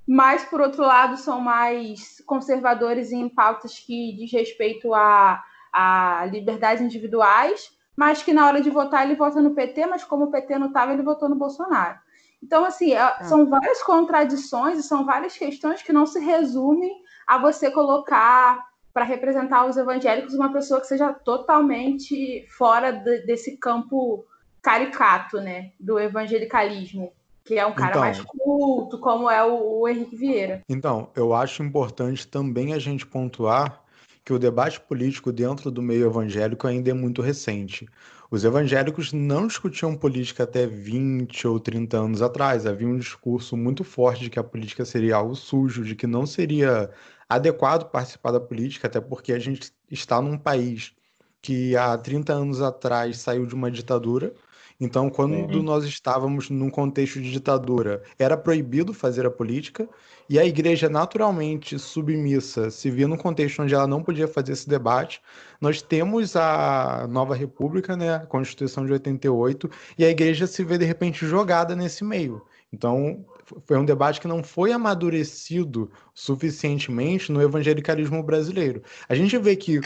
[0.07, 6.81] mas por outro lado são mais conservadores em pautas que diz respeito a, a liberdades
[6.81, 10.57] individuais, mas que na hora de votar ele vota no PT, mas como o PT
[10.57, 11.99] não estava, ele votou no Bolsonaro.
[12.41, 16.91] Então, assim, é, são várias contradições e são várias questões que não se resumem
[17.27, 23.57] a você colocar para representar os evangélicos uma pessoa que seja totalmente fora de, desse
[23.57, 24.25] campo
[24.61, 27.11] caricato, né, do evangelicalismo,
[27.43, 30.61] que é um cara então, mais culto, como é o, o Henrique Vieira.
[30.69, 33.81] Então, eu acho importante também a gente pontuar
[34.23, 37.87] que o debate político dentro do meio evangélico ainda é muito recente.
[38.29, 42.65] Os evangélicos não discutiam política até 20 ou 30 anos atrás.
[42.65, 46.25] Havia um discurso muito forte de que a política seria algo sujo, de que não
[46.25, 46.89] seria
[47.35, 50.93] adequado participar da política, até porque a gente está num país
[51.41, 54.33] que há 30 anos atrás saiu de uma ditadura.
[54.79, 55.61] Então, quando uhum.
[55.61, 59.87] nós estávamos num contexto de ditadura, era proibido fazer a política,
[60.27, 64.67] e a igreja, naturalmente submissa, se via num contexto onde ela não podia fazer esse
[64.67, 65.21] debate.
[65.59, 70.77] Nós temos a nova república, né, a Constituição de 88, e a igreja se vê,
[70.77, 72.41] de repente, jogada nesse meio.
[72.73, 73.23] Então,
[73.65, 78.81] foi um debate que não foi amadurecido suficientemente no evangelicalismo brasileiro.
[79.07, 79.81] A gente vê que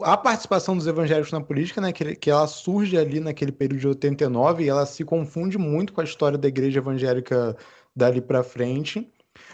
[0.00, 3.88] a participação dos evangélicos na política, né, que, que ela surge ali naquele período de
[3.88, 7.56] 89 e ela se confunde muito com a história da igreja evangélica
[7.94, 9.10] dali para frente,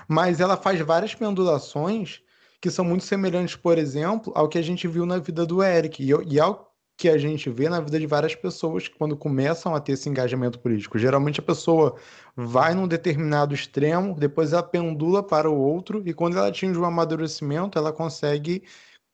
[0.07, 2.21] mas ela faz várias pendulações
[2.61, 6.03] que são muito semelhantes, por exemplo, ao que a gente viu na vida do Eric
[6.03, 9.75] e, e ao que a gente vê na vida de várias pessoas que quando começam
[9.75, 10.99] a ter esse engajamento político.
[10.99, 11.97] Geralmente a pessoa
[12.37, 16.85] vai num determinado extremo, depois ela pendula para o outro, e quando ela atinge um
[16.85, 18.63] amadurecimento, ela consegue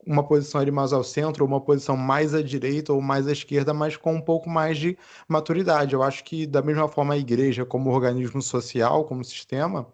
[0.06, 3.32] uma posição ali mais ao centro, ou uma posição mais à direita ou mais à
[3.32, 4.96] esquerda, mas com um pouco mais de
[5.28, 5.94] maturidade.
[5.94, 9.86] Eu acho que, da mesma forma, a igreja, como organismo social, como sistema,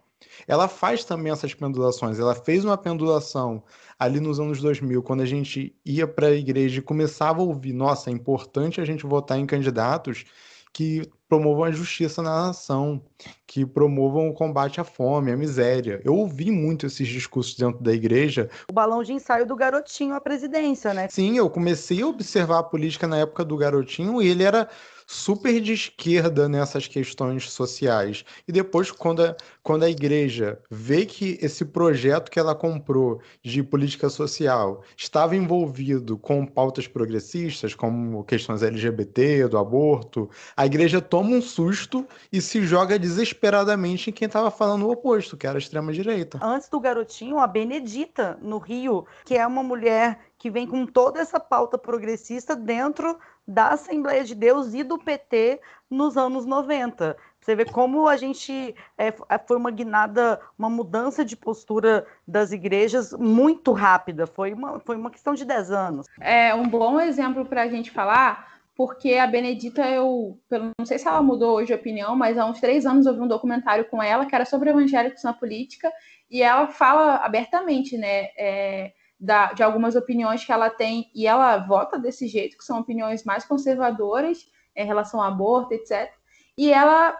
[0.46, 2.18] ela faz também essas pendulações.
[2.18, 3.62] Ela fez uma pendulação
[3.98, 7.72] ali nos anos 2000, quando a gente ia para a igreja e começava a ouvir,
[7.72, 10.24] nossa, é importante a gente votar em candidatos
[10.72, 13.02] que promovam a justiça na nação,
[13.46, 16.02] que promovam o combate à fome, à miséria.
[16.04, 18.50] Eu ouvi muito esses discursos dentro da igreja.
[18.70, 21.08] O balão de ensaio do garotinho à presidência, né?
[21.08, 24.68] Sim, eu comecei a observar a política na época do garotinho e ele era
[25.06, 28.24] super de esquerda nessas questões sociais.
[28.46, 33.62] E depois, quando a, quando a igreja vê que esse projeto que ela comprou de
[33.62, 41.30] política social estava envolvido com pautas progressistas, como questões LGBT, do aborto, a igreja toma
[41.30, 45.60] um susto e se joga desesperadamente em quem estava falando o oposto, que era a
[45.60, 46.38] extrema-direita.
[46.42, 51.20] Antes do garotinho, a Benedita, no Rio, que é uma mulher que vem com toda
[51.20, 57.16] essa pauta progressista dentro da Assembleia de Deus e do PT nos anos 90.
[57.40, 62.50] Você vê como a gente é, é, foi uma guinada, uma mudança de postura das
[62.50, 64.26] igrejas muito rápida.
[64.26, 66.06] Foi uma, foi uma questão de 10 anos.
[66.20, 71.06] É um bom exemplo para a gente falar, porque a Benedita, eu não sei se
[71.06, 74.26] ela mudou hoje de opinião, mas há uns três anos vi um documentário com ela
[74.26, 75.92] que era sobre evangélicos na política,
[76.28, 78.30] e ela fala abertamente, né?
[78.36, 82.78] É, da, de algumas opiniões que ela tem e ela vota desse jeito, que são
[82.78, 86.12] opiniões mais conservadoras em relação ao aborto, etc.
[86.56, 87.16] E ela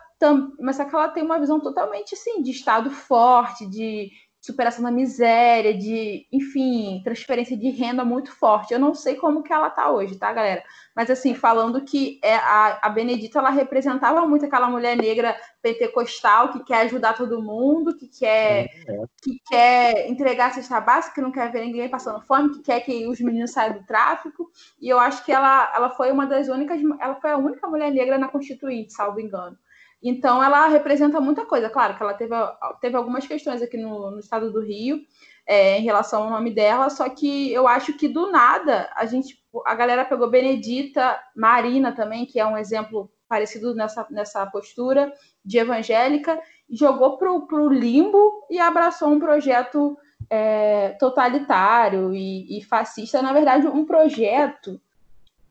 [0.59, 4.11] mas só que ela tem uma visão totalmente assim de estado forte, de
[4.47, 8.73] superação da miséria, de, enfim, transferência de renda muito forte.
[8.73, 10.63] Eu não sei como que ela tá hoje, tá, galera?
[10.95, 16.53] Mas assim, falando que é a, a Benedita ela representava muito aquela mulher negra pentecostal
[16.53, 19.05] que quer ajudar todo mundo, que quer é.
[19.21, 22.81] que quer entregar a cesta básica, que não quer ver ninguém passando fome, que quer
[22.81, 24.49] que os meninos saiam do tráfico.
[24.81, 27.91] E eu acho que ela, ela foi uma das únicas, ela foi a única mulher
[27.91, 29.59] negra na Constituinte, salvo engano.
[30.03, 31.71] Então, ela representa muita coisa.
[31.71, 32.35] Claro que ela teve,
[32.81, 35.01] teve algumas questões aqui no, no estado do Rio
[35.47, 39.39] é, em relação ao nome dela, só que eu acho que do nada a gente,
[39.65, 45.13] a galera pegou Benedita, Marina também, que é um exemplo parecido nessa, nessa postura
[45.45, 46.39] de evangélica,
[46.71, 49.97] jogou para o limbo e abraçou um projeto
[50.29, 53.23] é, totalitário e, e fascista.
[53.23, 54.81] Na verdade, um projeto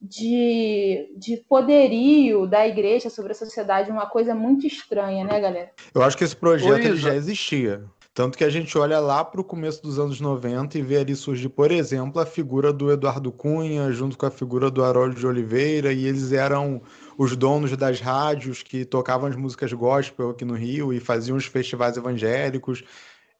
[0.10, 5.72] de, de poderio da igreja sobre a sociedade, uma coisa muito estranha, né, galera?
[5.94, 7.84] Eu acho que esse projeto já existia.
[8.16, 11.14] Tanto que a gente olha lá para o começo dos anos 90 e vê ali
[11.18, 15.28] surgir, por exemplo, a figura do Eduardo Cunha, junto com a figura do Harold de
[15.28, 16.82] Oliveira, e eles eram
[17.18, 21.46] os donos das rádios que tocavam as músicas gospel aqui no Rio e faziam os
[21.46, 22.86] festivais evangélicos.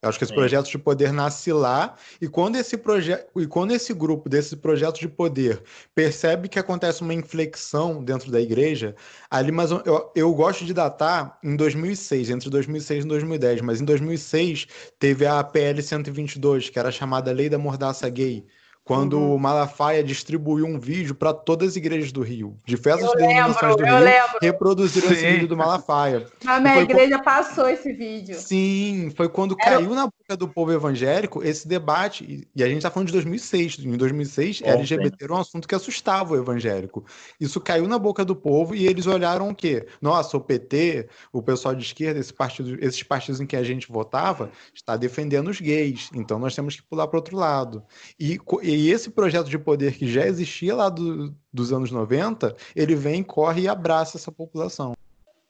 [0.02, 0.40] Eu acho que esse Sim.
[0.40, 5.00] projeto de poder nasce lá, e quando esse projeto e quando esse grupo desse projeto
[5.00, 5.62] de poder
[5.94, 8.96] percebe que acontece uma inflexão dentro da igreja,
[9.30, 13.86] ali mas eu, eu gosto de datar em 2006, entre 2006 e 2010, mas em
[13.86, 14.68] 2006
[15.00, 18.46] teve a PL 122, que era chamada Lei da Mordaça Gay
[18.86, 19.34] quando uhum.
[19.34, 23.76] o Malafaia distribuiu um vídeo para todas as igrejas do Rio, de festas de denominações
[23.76, 24.38] do Rio, lembro.
[24.40, 25.14] reproduziram Sim.
[25.16, 26.28] esse vídeo do Malafaia.
[26.46, 27.24] A minha igreja quando...
[27.24, 28.36] passou esse vídeo.
[28.36, 29.78] Sim, foi quando Era...
[29.78, 33.80] caiu na boca do povo evangélico esse debate, e a gente está falando de 2006.
[33.80, 37.04] Em 2006, Bom, LGBT era um assunto que assustava o evangélico.
[37.42, 39.88] Isso caiu na boca do povo e eles olharam o quê?
[40.00, 43.92] Nossa, o PT, o pessoal de esquerda, esse partido, esses partidos em que a gente
[43.92, 47.84] votava, está defendendo os gays, então nós temos que pular para outro lado.
[48.20, 52.56] E, e e esse projeto de poder que já existia lá do, dos anos 90,
[52.76, 54.94] ele vem, corre e abraça essa população.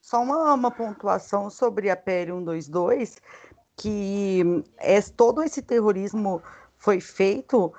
[0.01, 3.17] Só uma, uma pontuação sobre a PL 122,
[3.76, 6.41] que é, todo esse terrorismo
[6.78, 7.73] foi feito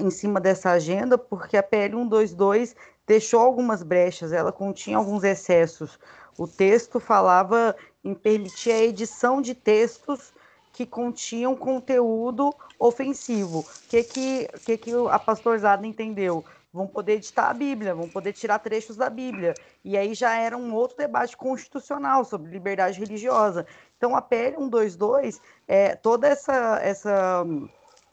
[0.00, 2.74] em cima dessa agenda porque a PL 122
[3.06, 5.98] deixou algumas brechas, ela continha alguns excessos.
[6.38, 10.32] O texto falava em permitir a edição de textos
[10.76, 13.60] que continham conteúdo ofensivo.
[13.60, 16.44] O que, que, que, que a pastorzada entendeu?
[16.70, 19.54] Vão poder editar a Bíblia, vão poder tirar trechos da Bíblia.
[19.82, 23.66] E aí já era um outro debate constitucional sobre liberdade religiosa.
[23.96, 27.42] Então a PL 122, é, toda essa, essa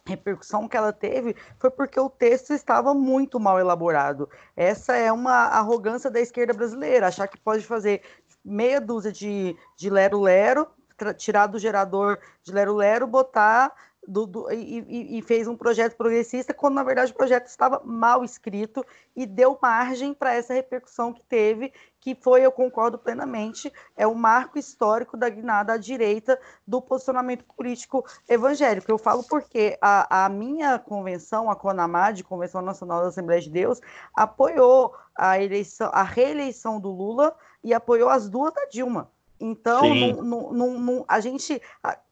[0.05, 4.29] repercussão que ela teve foi porque o texto estava muito mal elaborado.
[4.55, 8.01] Essa é uma arrogância da esquerda brasileira, achar que pode fazer
[8.41, 9.57] meia dúzia de
[9.89, 10.65] lero-lero
[11.11, 13.73] tirar do gerador de Lero Lero, botar
[14.07, 18.23] do, do, e, e, fez um projeto progressista, quando na verdade o projeto estava mal
[18.23, 18.85] escrito
[19.15, 24.13] e deu margem para essa repercussão que teve, que foi, eu concordo plenamente, é o
[24.13, 26.37] marco histórico da guinada à direita
[26.67, 28.91] do posicionamento político evangélico.
[28.91, 33.79] Eu falo porque a, a minha convenção, a CONAMAD, Convenção Nacional da Assembleia de Deus,
[34.13, 39.09] apoiou a, eleição, a reeleição do Lula e apoiou as duas da Dilma.
[39.39, 41.61] Então, não, não, não, a gente,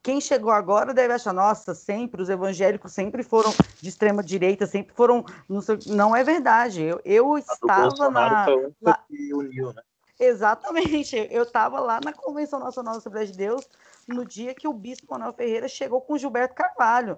[0.03, 4.93] quem chegou agora deve achar, nossa, sempre os evangélicos sempre foram de extrema direita, sempre
[4.93, 6.83] foram, não, sei, não é verdade.
[6.83, 8.47] Eu, eu estava na,
[8.81, 9.81] lá, uniu, né?
[10.19, 13.67] Exatamente, eu estava lá na Convenção Nacional da Assembleia de Deus
[14.07, 17.17] no dia que o Bispo Manuel Ferreira chegou com Gilberto Carvalho,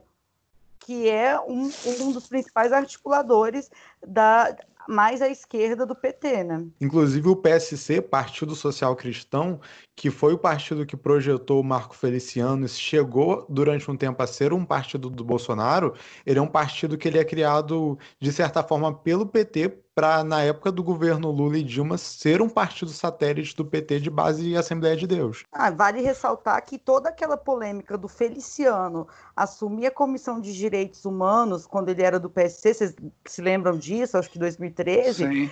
[0.80, 3.70] que é um, um dos principais articuladores
[4.06, 4.56] da,
[4.88, 6.66] mais à esquerda do PT, né?
[6.80, 9.60] Inclusive o PSC, Partido Social Cristão,
[9.96, 14.28] que foi o partido que projetou o Marco Feliciano e chegou durante um tempo a
[14.28, 15.94] ser um partido do Bolsonaro,
[16.26, 20.42] ele é um partido que ele é criado, de certa forma, pelo PT para, na
[20.42, 24.58] época do governo Lula e Dilma, ser um partido satélite do PT de base e
[24.58, 25.44] Assembleia de Deus.
[25.52, 31.68] Ah, vale ressaltar que toda aquela polêmica do Feliciano assumir a Comissão de Direitos Humanos,
[31.68, 35.28] quando ele era do PSC, vocês se lembram disso, acho que 2013?
[35.28, 35.52] Sim.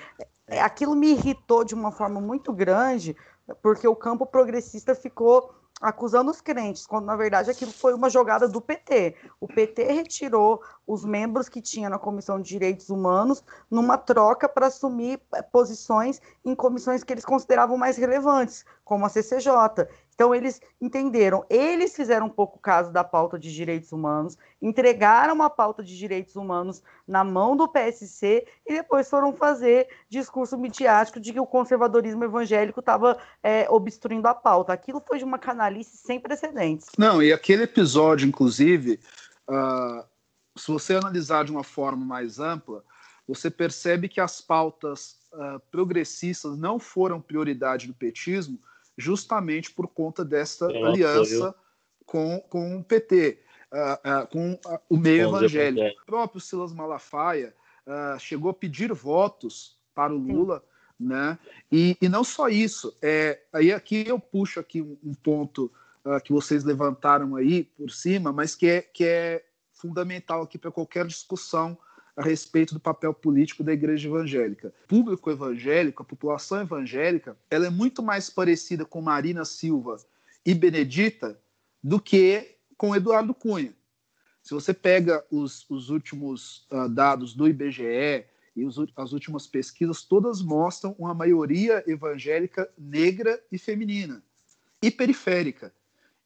[0.52, 3.16] É, aquilo me irritou de uma forma muito grande,
[3.62, 8.47] porque o campo progressista ficou acusando os crentes, quando na verdade aquilo foi uma jogada
[8.47, 9.16] do PT.
[9.39, 14.68] O PT retirou os membros que tinha na Comissão de Direitos Humanos numa troca para
[14.68, 19.88] assumir eh, posições em comissões que eles consideravam mais relevantes, como a CCJ.
[20.22, 25.50] Então, eles entenderam, eles fizeram um pouco caso da pauta de direitos humanos, entregaram a
[25.50, 31.34] pauta de direitos humanos na mão do PSC e depois foram fazer discurso midiático de
[31.34, 34.72] que o conservadorismo evangélico estava é, obstruindo a pauta.
[34.72, 36.90] Aquilo foi de uma canalice sem precedentes.
[37.00, 39.00] Não, e aquele episódio, inclusive,
[39.50, 40.06] uh,
[40.56, 42.84] se você analisar de uma forma mais ampla,
[43.28, 48.60] você percebe que as pautas uh, progressistas não foram prioridade do petismo
[49.02, 51.54] justamente por conta dessa aliança
[52.06, 53.39] com, com o PT,
[53.72, 56.02] uh, uh, com uh, o meio evangélico.
[56.04, 57.54] O próprio Silas Malafaia
[58.20, 60.64] chegou a pedir votos para o Lula,
[60.97, 61.38] né?
[61.70, 65.70] E, e não só isso, é, aí aqui eu puxo aqui um, um ponto
[66.24, 69.43] que vocês levantaram aí por cima, mas que é, que é
[69.74, 71.78] fundamental aqui para qualquer discussão
[72.22, 74.74] a respeito do papel político da igreja evangélica.
[74.86, 79.98] O público evangélico, a população evangélica, ela é muito mais parecida com Marina Silva
[80.46, 81.40] e Benedita
[81.84, 83.74] do que com Eduardo Cunha.
[84.44, 90.04] Se você pega os, os últimos uh, dados do IBGE e os, as últimas pesquisas,
[90.04, 94.24] todas mostram uma maioria evangélica negra e feminina
[94.82, 95.74] e periférica.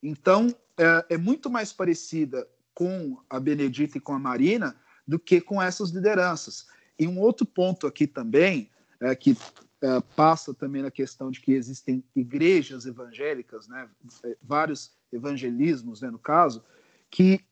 [0.02, 4.76] Então, é, é muito mais parecida com a Benedita e com a Marina
[5.08, 6.68] do que com essas lideranças.
[6.98, 9.38] E um outro ponto aqui também, é, que
[9.82, 13.90] é, passa também na questão de que existem igrejas evangélicas, né,
[14.24, 16.64] é, vários evangelismos, né, no caso,
[17.10, 17.46] que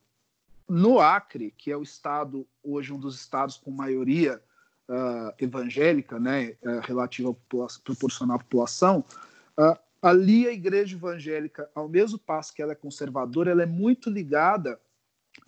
[0.67, 4.41] no Acre, que é o estado, hoje um dos estados com maioria
[4.89, 9.05] uh, evangélica, né, uh, relativa à população, proporcional à população,
[9.59, 14.09] uh, ali a igreja evangélica, ao mesmo passo que ela é conservadora, ela é muito
[14.09, 14.79] ligada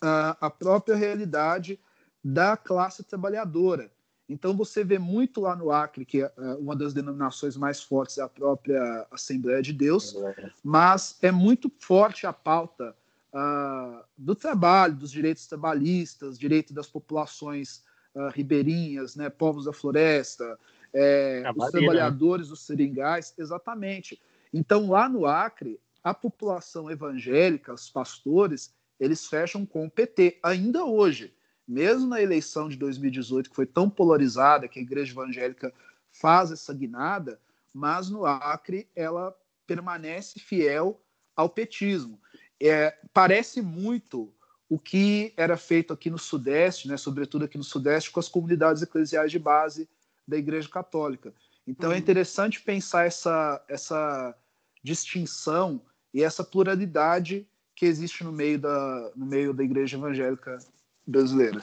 [0.01, 1.79] à própria realidade
[2.27, 3.91] da classe trabalhadora.
[4.27, 8.23] Então você vê muito lá no Acre, que é uma das denominações mais fortes é
[8.23, 10.15] a própria Assembleia de Deus,
[10.63, 12.95] mas é muito forte a pauta
[13.31, 17.83] uh, do trabalho, dos direitos trabalhistas, direito das populações
[18.15, 20.57] uh, ribeirinhas, né, povos da floresta,
[20.91, 21.71] é, os né?
[21.71, 24.19] trabalhadores dos seringais, exatamente.
[24.51, 30.85] Então, lá no Acre, a população evangélica, os pastores, eles fecham com o PT, ainda
[30.85, 31.31] hoje.
[31.67, 35.73] Mesmo na eleição de 2018, que foi tão polarizada, que a igreja evangélica
[36.11, 37.39] faz essa guinada,
[37.73, 39.35] mas no Acre ela
[39.65, 41.01] permanece fiel
[41.35, 42.19] ao petismo.
[42.61, 44.31] É, parece muito
[44.69, 48.81] o que era feito aqui no Sudeste, né, sobretudo aqui no Sudeste, com as comunidades
[48.81, 49.89] eclesiais de base
[50.27, 51.33] da Igreja Católica.
[51.67, 51.95] Então é uhum.
[51.97, 54.35] é interessante pensar essa, essa
[54.83, 55.81] distinção
[56.13, 60.57] e essa pluralidade que existe no meio da, no meio da Igreja Evangélica
[61.05, 61.61] brasileira.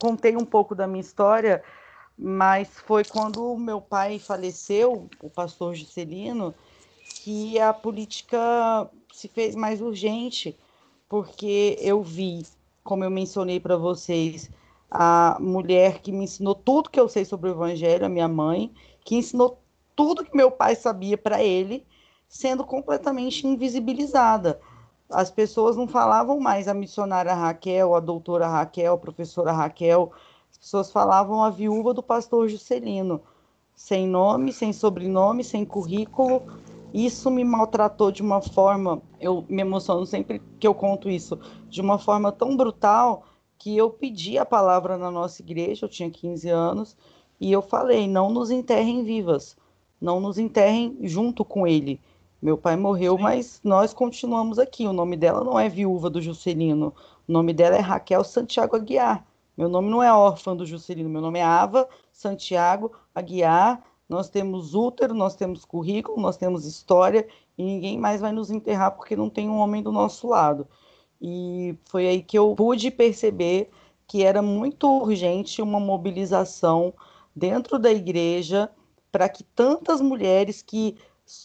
[0.00, 1.62] Contei um pouco da minha história,
[2.16, 6.54] mas foi quando meu pai faleceu, o pastor Juscelino,
[7.22, 10.56] que a política se fez mais urgente,
[11.08, 12.46] porque eu vi,
[12.84, 14.50] como eu mencionei para vocês,
[14.90, 18.72] a mulher que me ensinou tudo que eu sei sobre o evangelho, a minha mãe,
[19.04, 19.60] que ensinou
[19.96, 21.84] tudo que meu pai sabia para ele,
[22.28, 24.60] sendo completamente invisibilizada.
[25.10, 30.12] As pessoas não falavam mais a missionária Raquel, a doutora Raquel, a professora Raquel,
[30.50, 33.22] as pessoas falavam a viúva do pastor Juscelino,
[33.74, 36.42] sem nome, sem sobrenome, sem currículo,
[36.92, 41.38] isso me maltratou de uma forma, eu me emociono sempre que eu conto isso,
[41.68, 43.24] de uma forma tão brutal
[43.58, 46.96] que eu pedi a palavra na nossa igreja, eu tinha 15 anos,
[47.40, 49.56] e eu falei: não nos enterrem vivas,
[50.00, 52.00] não nos enterrem junto com ele.
[52.40, 53.22] Meu pai morreu, Sim.
[53.22, 54.86] mas nós continuamos aqui.
[54.86, 56.94] O nome dela não é viúva do Juscelino,
[57.28, 59.24] o nome dela é Raquel Santiago Aguiar.
[59.56, 64.74] Meu nome não é órfã do Juscelino, meu nome é Ava Santiago Aguiar nós temos
[64.74, 67.28] útero, nós temos currículo, nós temos história
[67.58, 70.66] e ninguém mais vai nos enterrar porque não tem um homem do nosso lado.
[71.20, 73.70] E foi aí que eu pude perceber
[74.06, 76.94] que era muito urgente uma mobilização
[77.36, 78.70] dentro da igreja
[79.12, 80.96] para que tantas mulheres que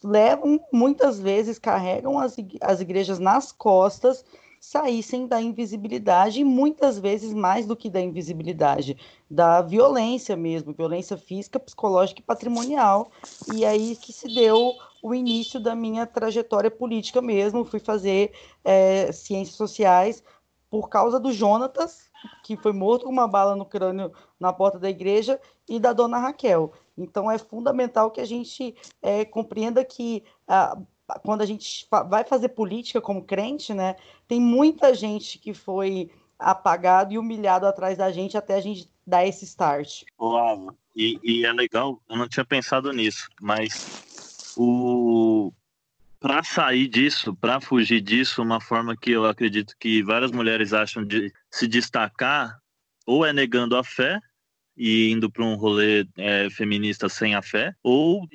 [0.03, 4.23] levam, muitas vezes carregam as, as igrejas nas costas,
[4.59, 8.97] saíssem da invisibilidade e muitas vezes mais do que da invisibilidade,
[9.29, 13.11] da violência mesmo, violência física, psicológica e patrimonial.
[13.53, 14.73] E aí que se deu
[15.03, 17.65] o início da minha trajetória política mesmo.
[17.65, 18.31] Fui fazer
[18.63, 20.23] é, ciências sociais
[20.71, 22.09] por causa do Jonatas,
[22.43, 26.19] que foi morto com uma bala no crânio na porta da igreja, e da dona
[26.19, 26.73] Raquel.
[26.97, 30.77] Então é fundamental que a gente é, compreenda que a,
[31.23, 33.95] quando a gente vai fazer política como crente, né,
[34.27, 39.25] tem muita gente que foi apagado e humilhado atrás da gente até a gente dar
[39.25, 40.03] esse start.
[40.19, 45.51] Uau, e, e é legal, eu não tinha pensado nisso, mas o
[46.23, 51.03] para sair disso, para fugir disso, uma forma que eu acredito que várias mulheres acham
[51.03, 52.57] de se destacar
[53.05, 54.21] ou é negando a fé
[54.77, 58.25] e indo para um rolê é, feminista sem a fé, ou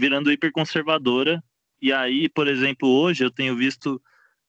[0.00, 1.44] virando hiperconservadora
[1.82, 4.00] e aí, por exemplo, hoje eu tenho visto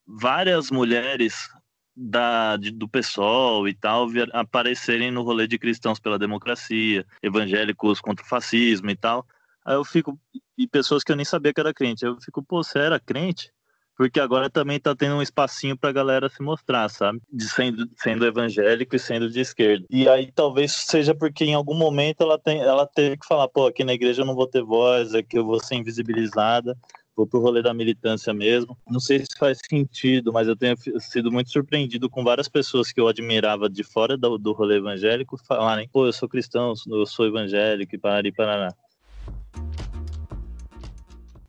[0.07, 1.49] várias mulheres
[1.93, 8.23] da, de, do PSOL e tal aparecerem no rolê de cristãos pela democracia, evangélicos contra
[8.23, 9.27] o fascismo e tal.
[9.65, 10.17] Aí eu fico,
[10.57, 13.51] e pessoas que eu nem sabia que era crente, eu fico, pô, você era crente?
[13.97, 17.21] Porque agora também tá tendo um espacinho pra galera se mostrar, sabe?
[17.31, 19.85] De sendo, sendo evangélico e sendo de esquerda.
[19.89, 23.67] E aí talvez seja porque em algum momento ela, tem, ela teve que falar, pô,
[23.67, 26.77] aqui na igreja eu não vou ter voz, aqui eu vou ser invisibilizada
[27.15, 28.77] vou pro rolê da militância mesmo.
[28.87, 32.99] Não sei se faz sentido, mas eu tenho sido muito surpreendido com várias pessoas que
[32.99, 37.25] eu admirava de fora do, do rolê evangélico falarem, pô, eu sou cristão, eu sou
[37.25, 38.73] evangélico e parari paraná.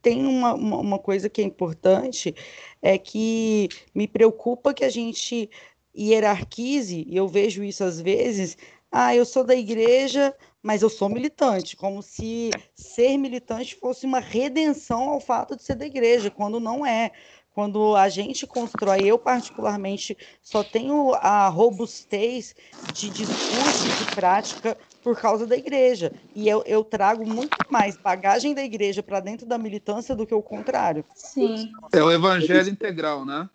[0.03, 2.35] Tem uma, uma, uma coisa que é importante,
[2.81, 5.51] é que me preocupa que a gente
[5.97, 8.57] hierarquize, e eu vejo isso às vezes,
[8.93, 14.21] ah, eu sou da igreja, mas eu sou militante, como se ser militante fosse uma
[14.21, 17.11] redenção ao fato de ser da igreja, quando não é.
[17.57, 22.55] Quando a gente constrói, eu particularmente só tenho a robustez
[22.93, 26.13] de discurso e de prática por causa da igreja.
[26.35, 30.35] E eu, eu trago muito mais bagagem da igreja para dentro da militância do que
[30.35, 31.03] o contrário.
[31.15, 31.73] Sim.
[31.95, 33.49] É o evangelho integral, né?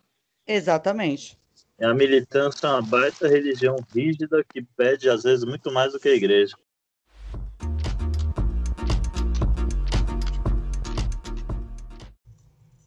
[0.48, 1.38] Exatamente.
[1.78, 6.00] É a militância é uma baita religião rígida que pede, às vezes, muito mais do
[6.00, 6.58] que a igreja.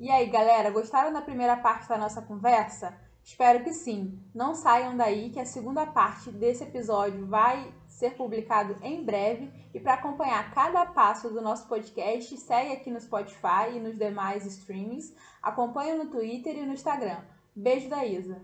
[0.05, 2.95] E aí, galera, gostaram da primeira parte da nossa conversa?
[3.23, 4.23] Espero que sim.
[4.35, 9.81] Não saiam daí que a segunda parte desse episódio vai ser publicado em breve e
[9.81, 15.11] para acompanhar cada passo do nosso podcast, segue aqui no Spotify e nos demais streamings,
[15.43, 17.23] acompanhe no Twitter e no Instagram.
[17.57, 18.43] Beijo da Isa.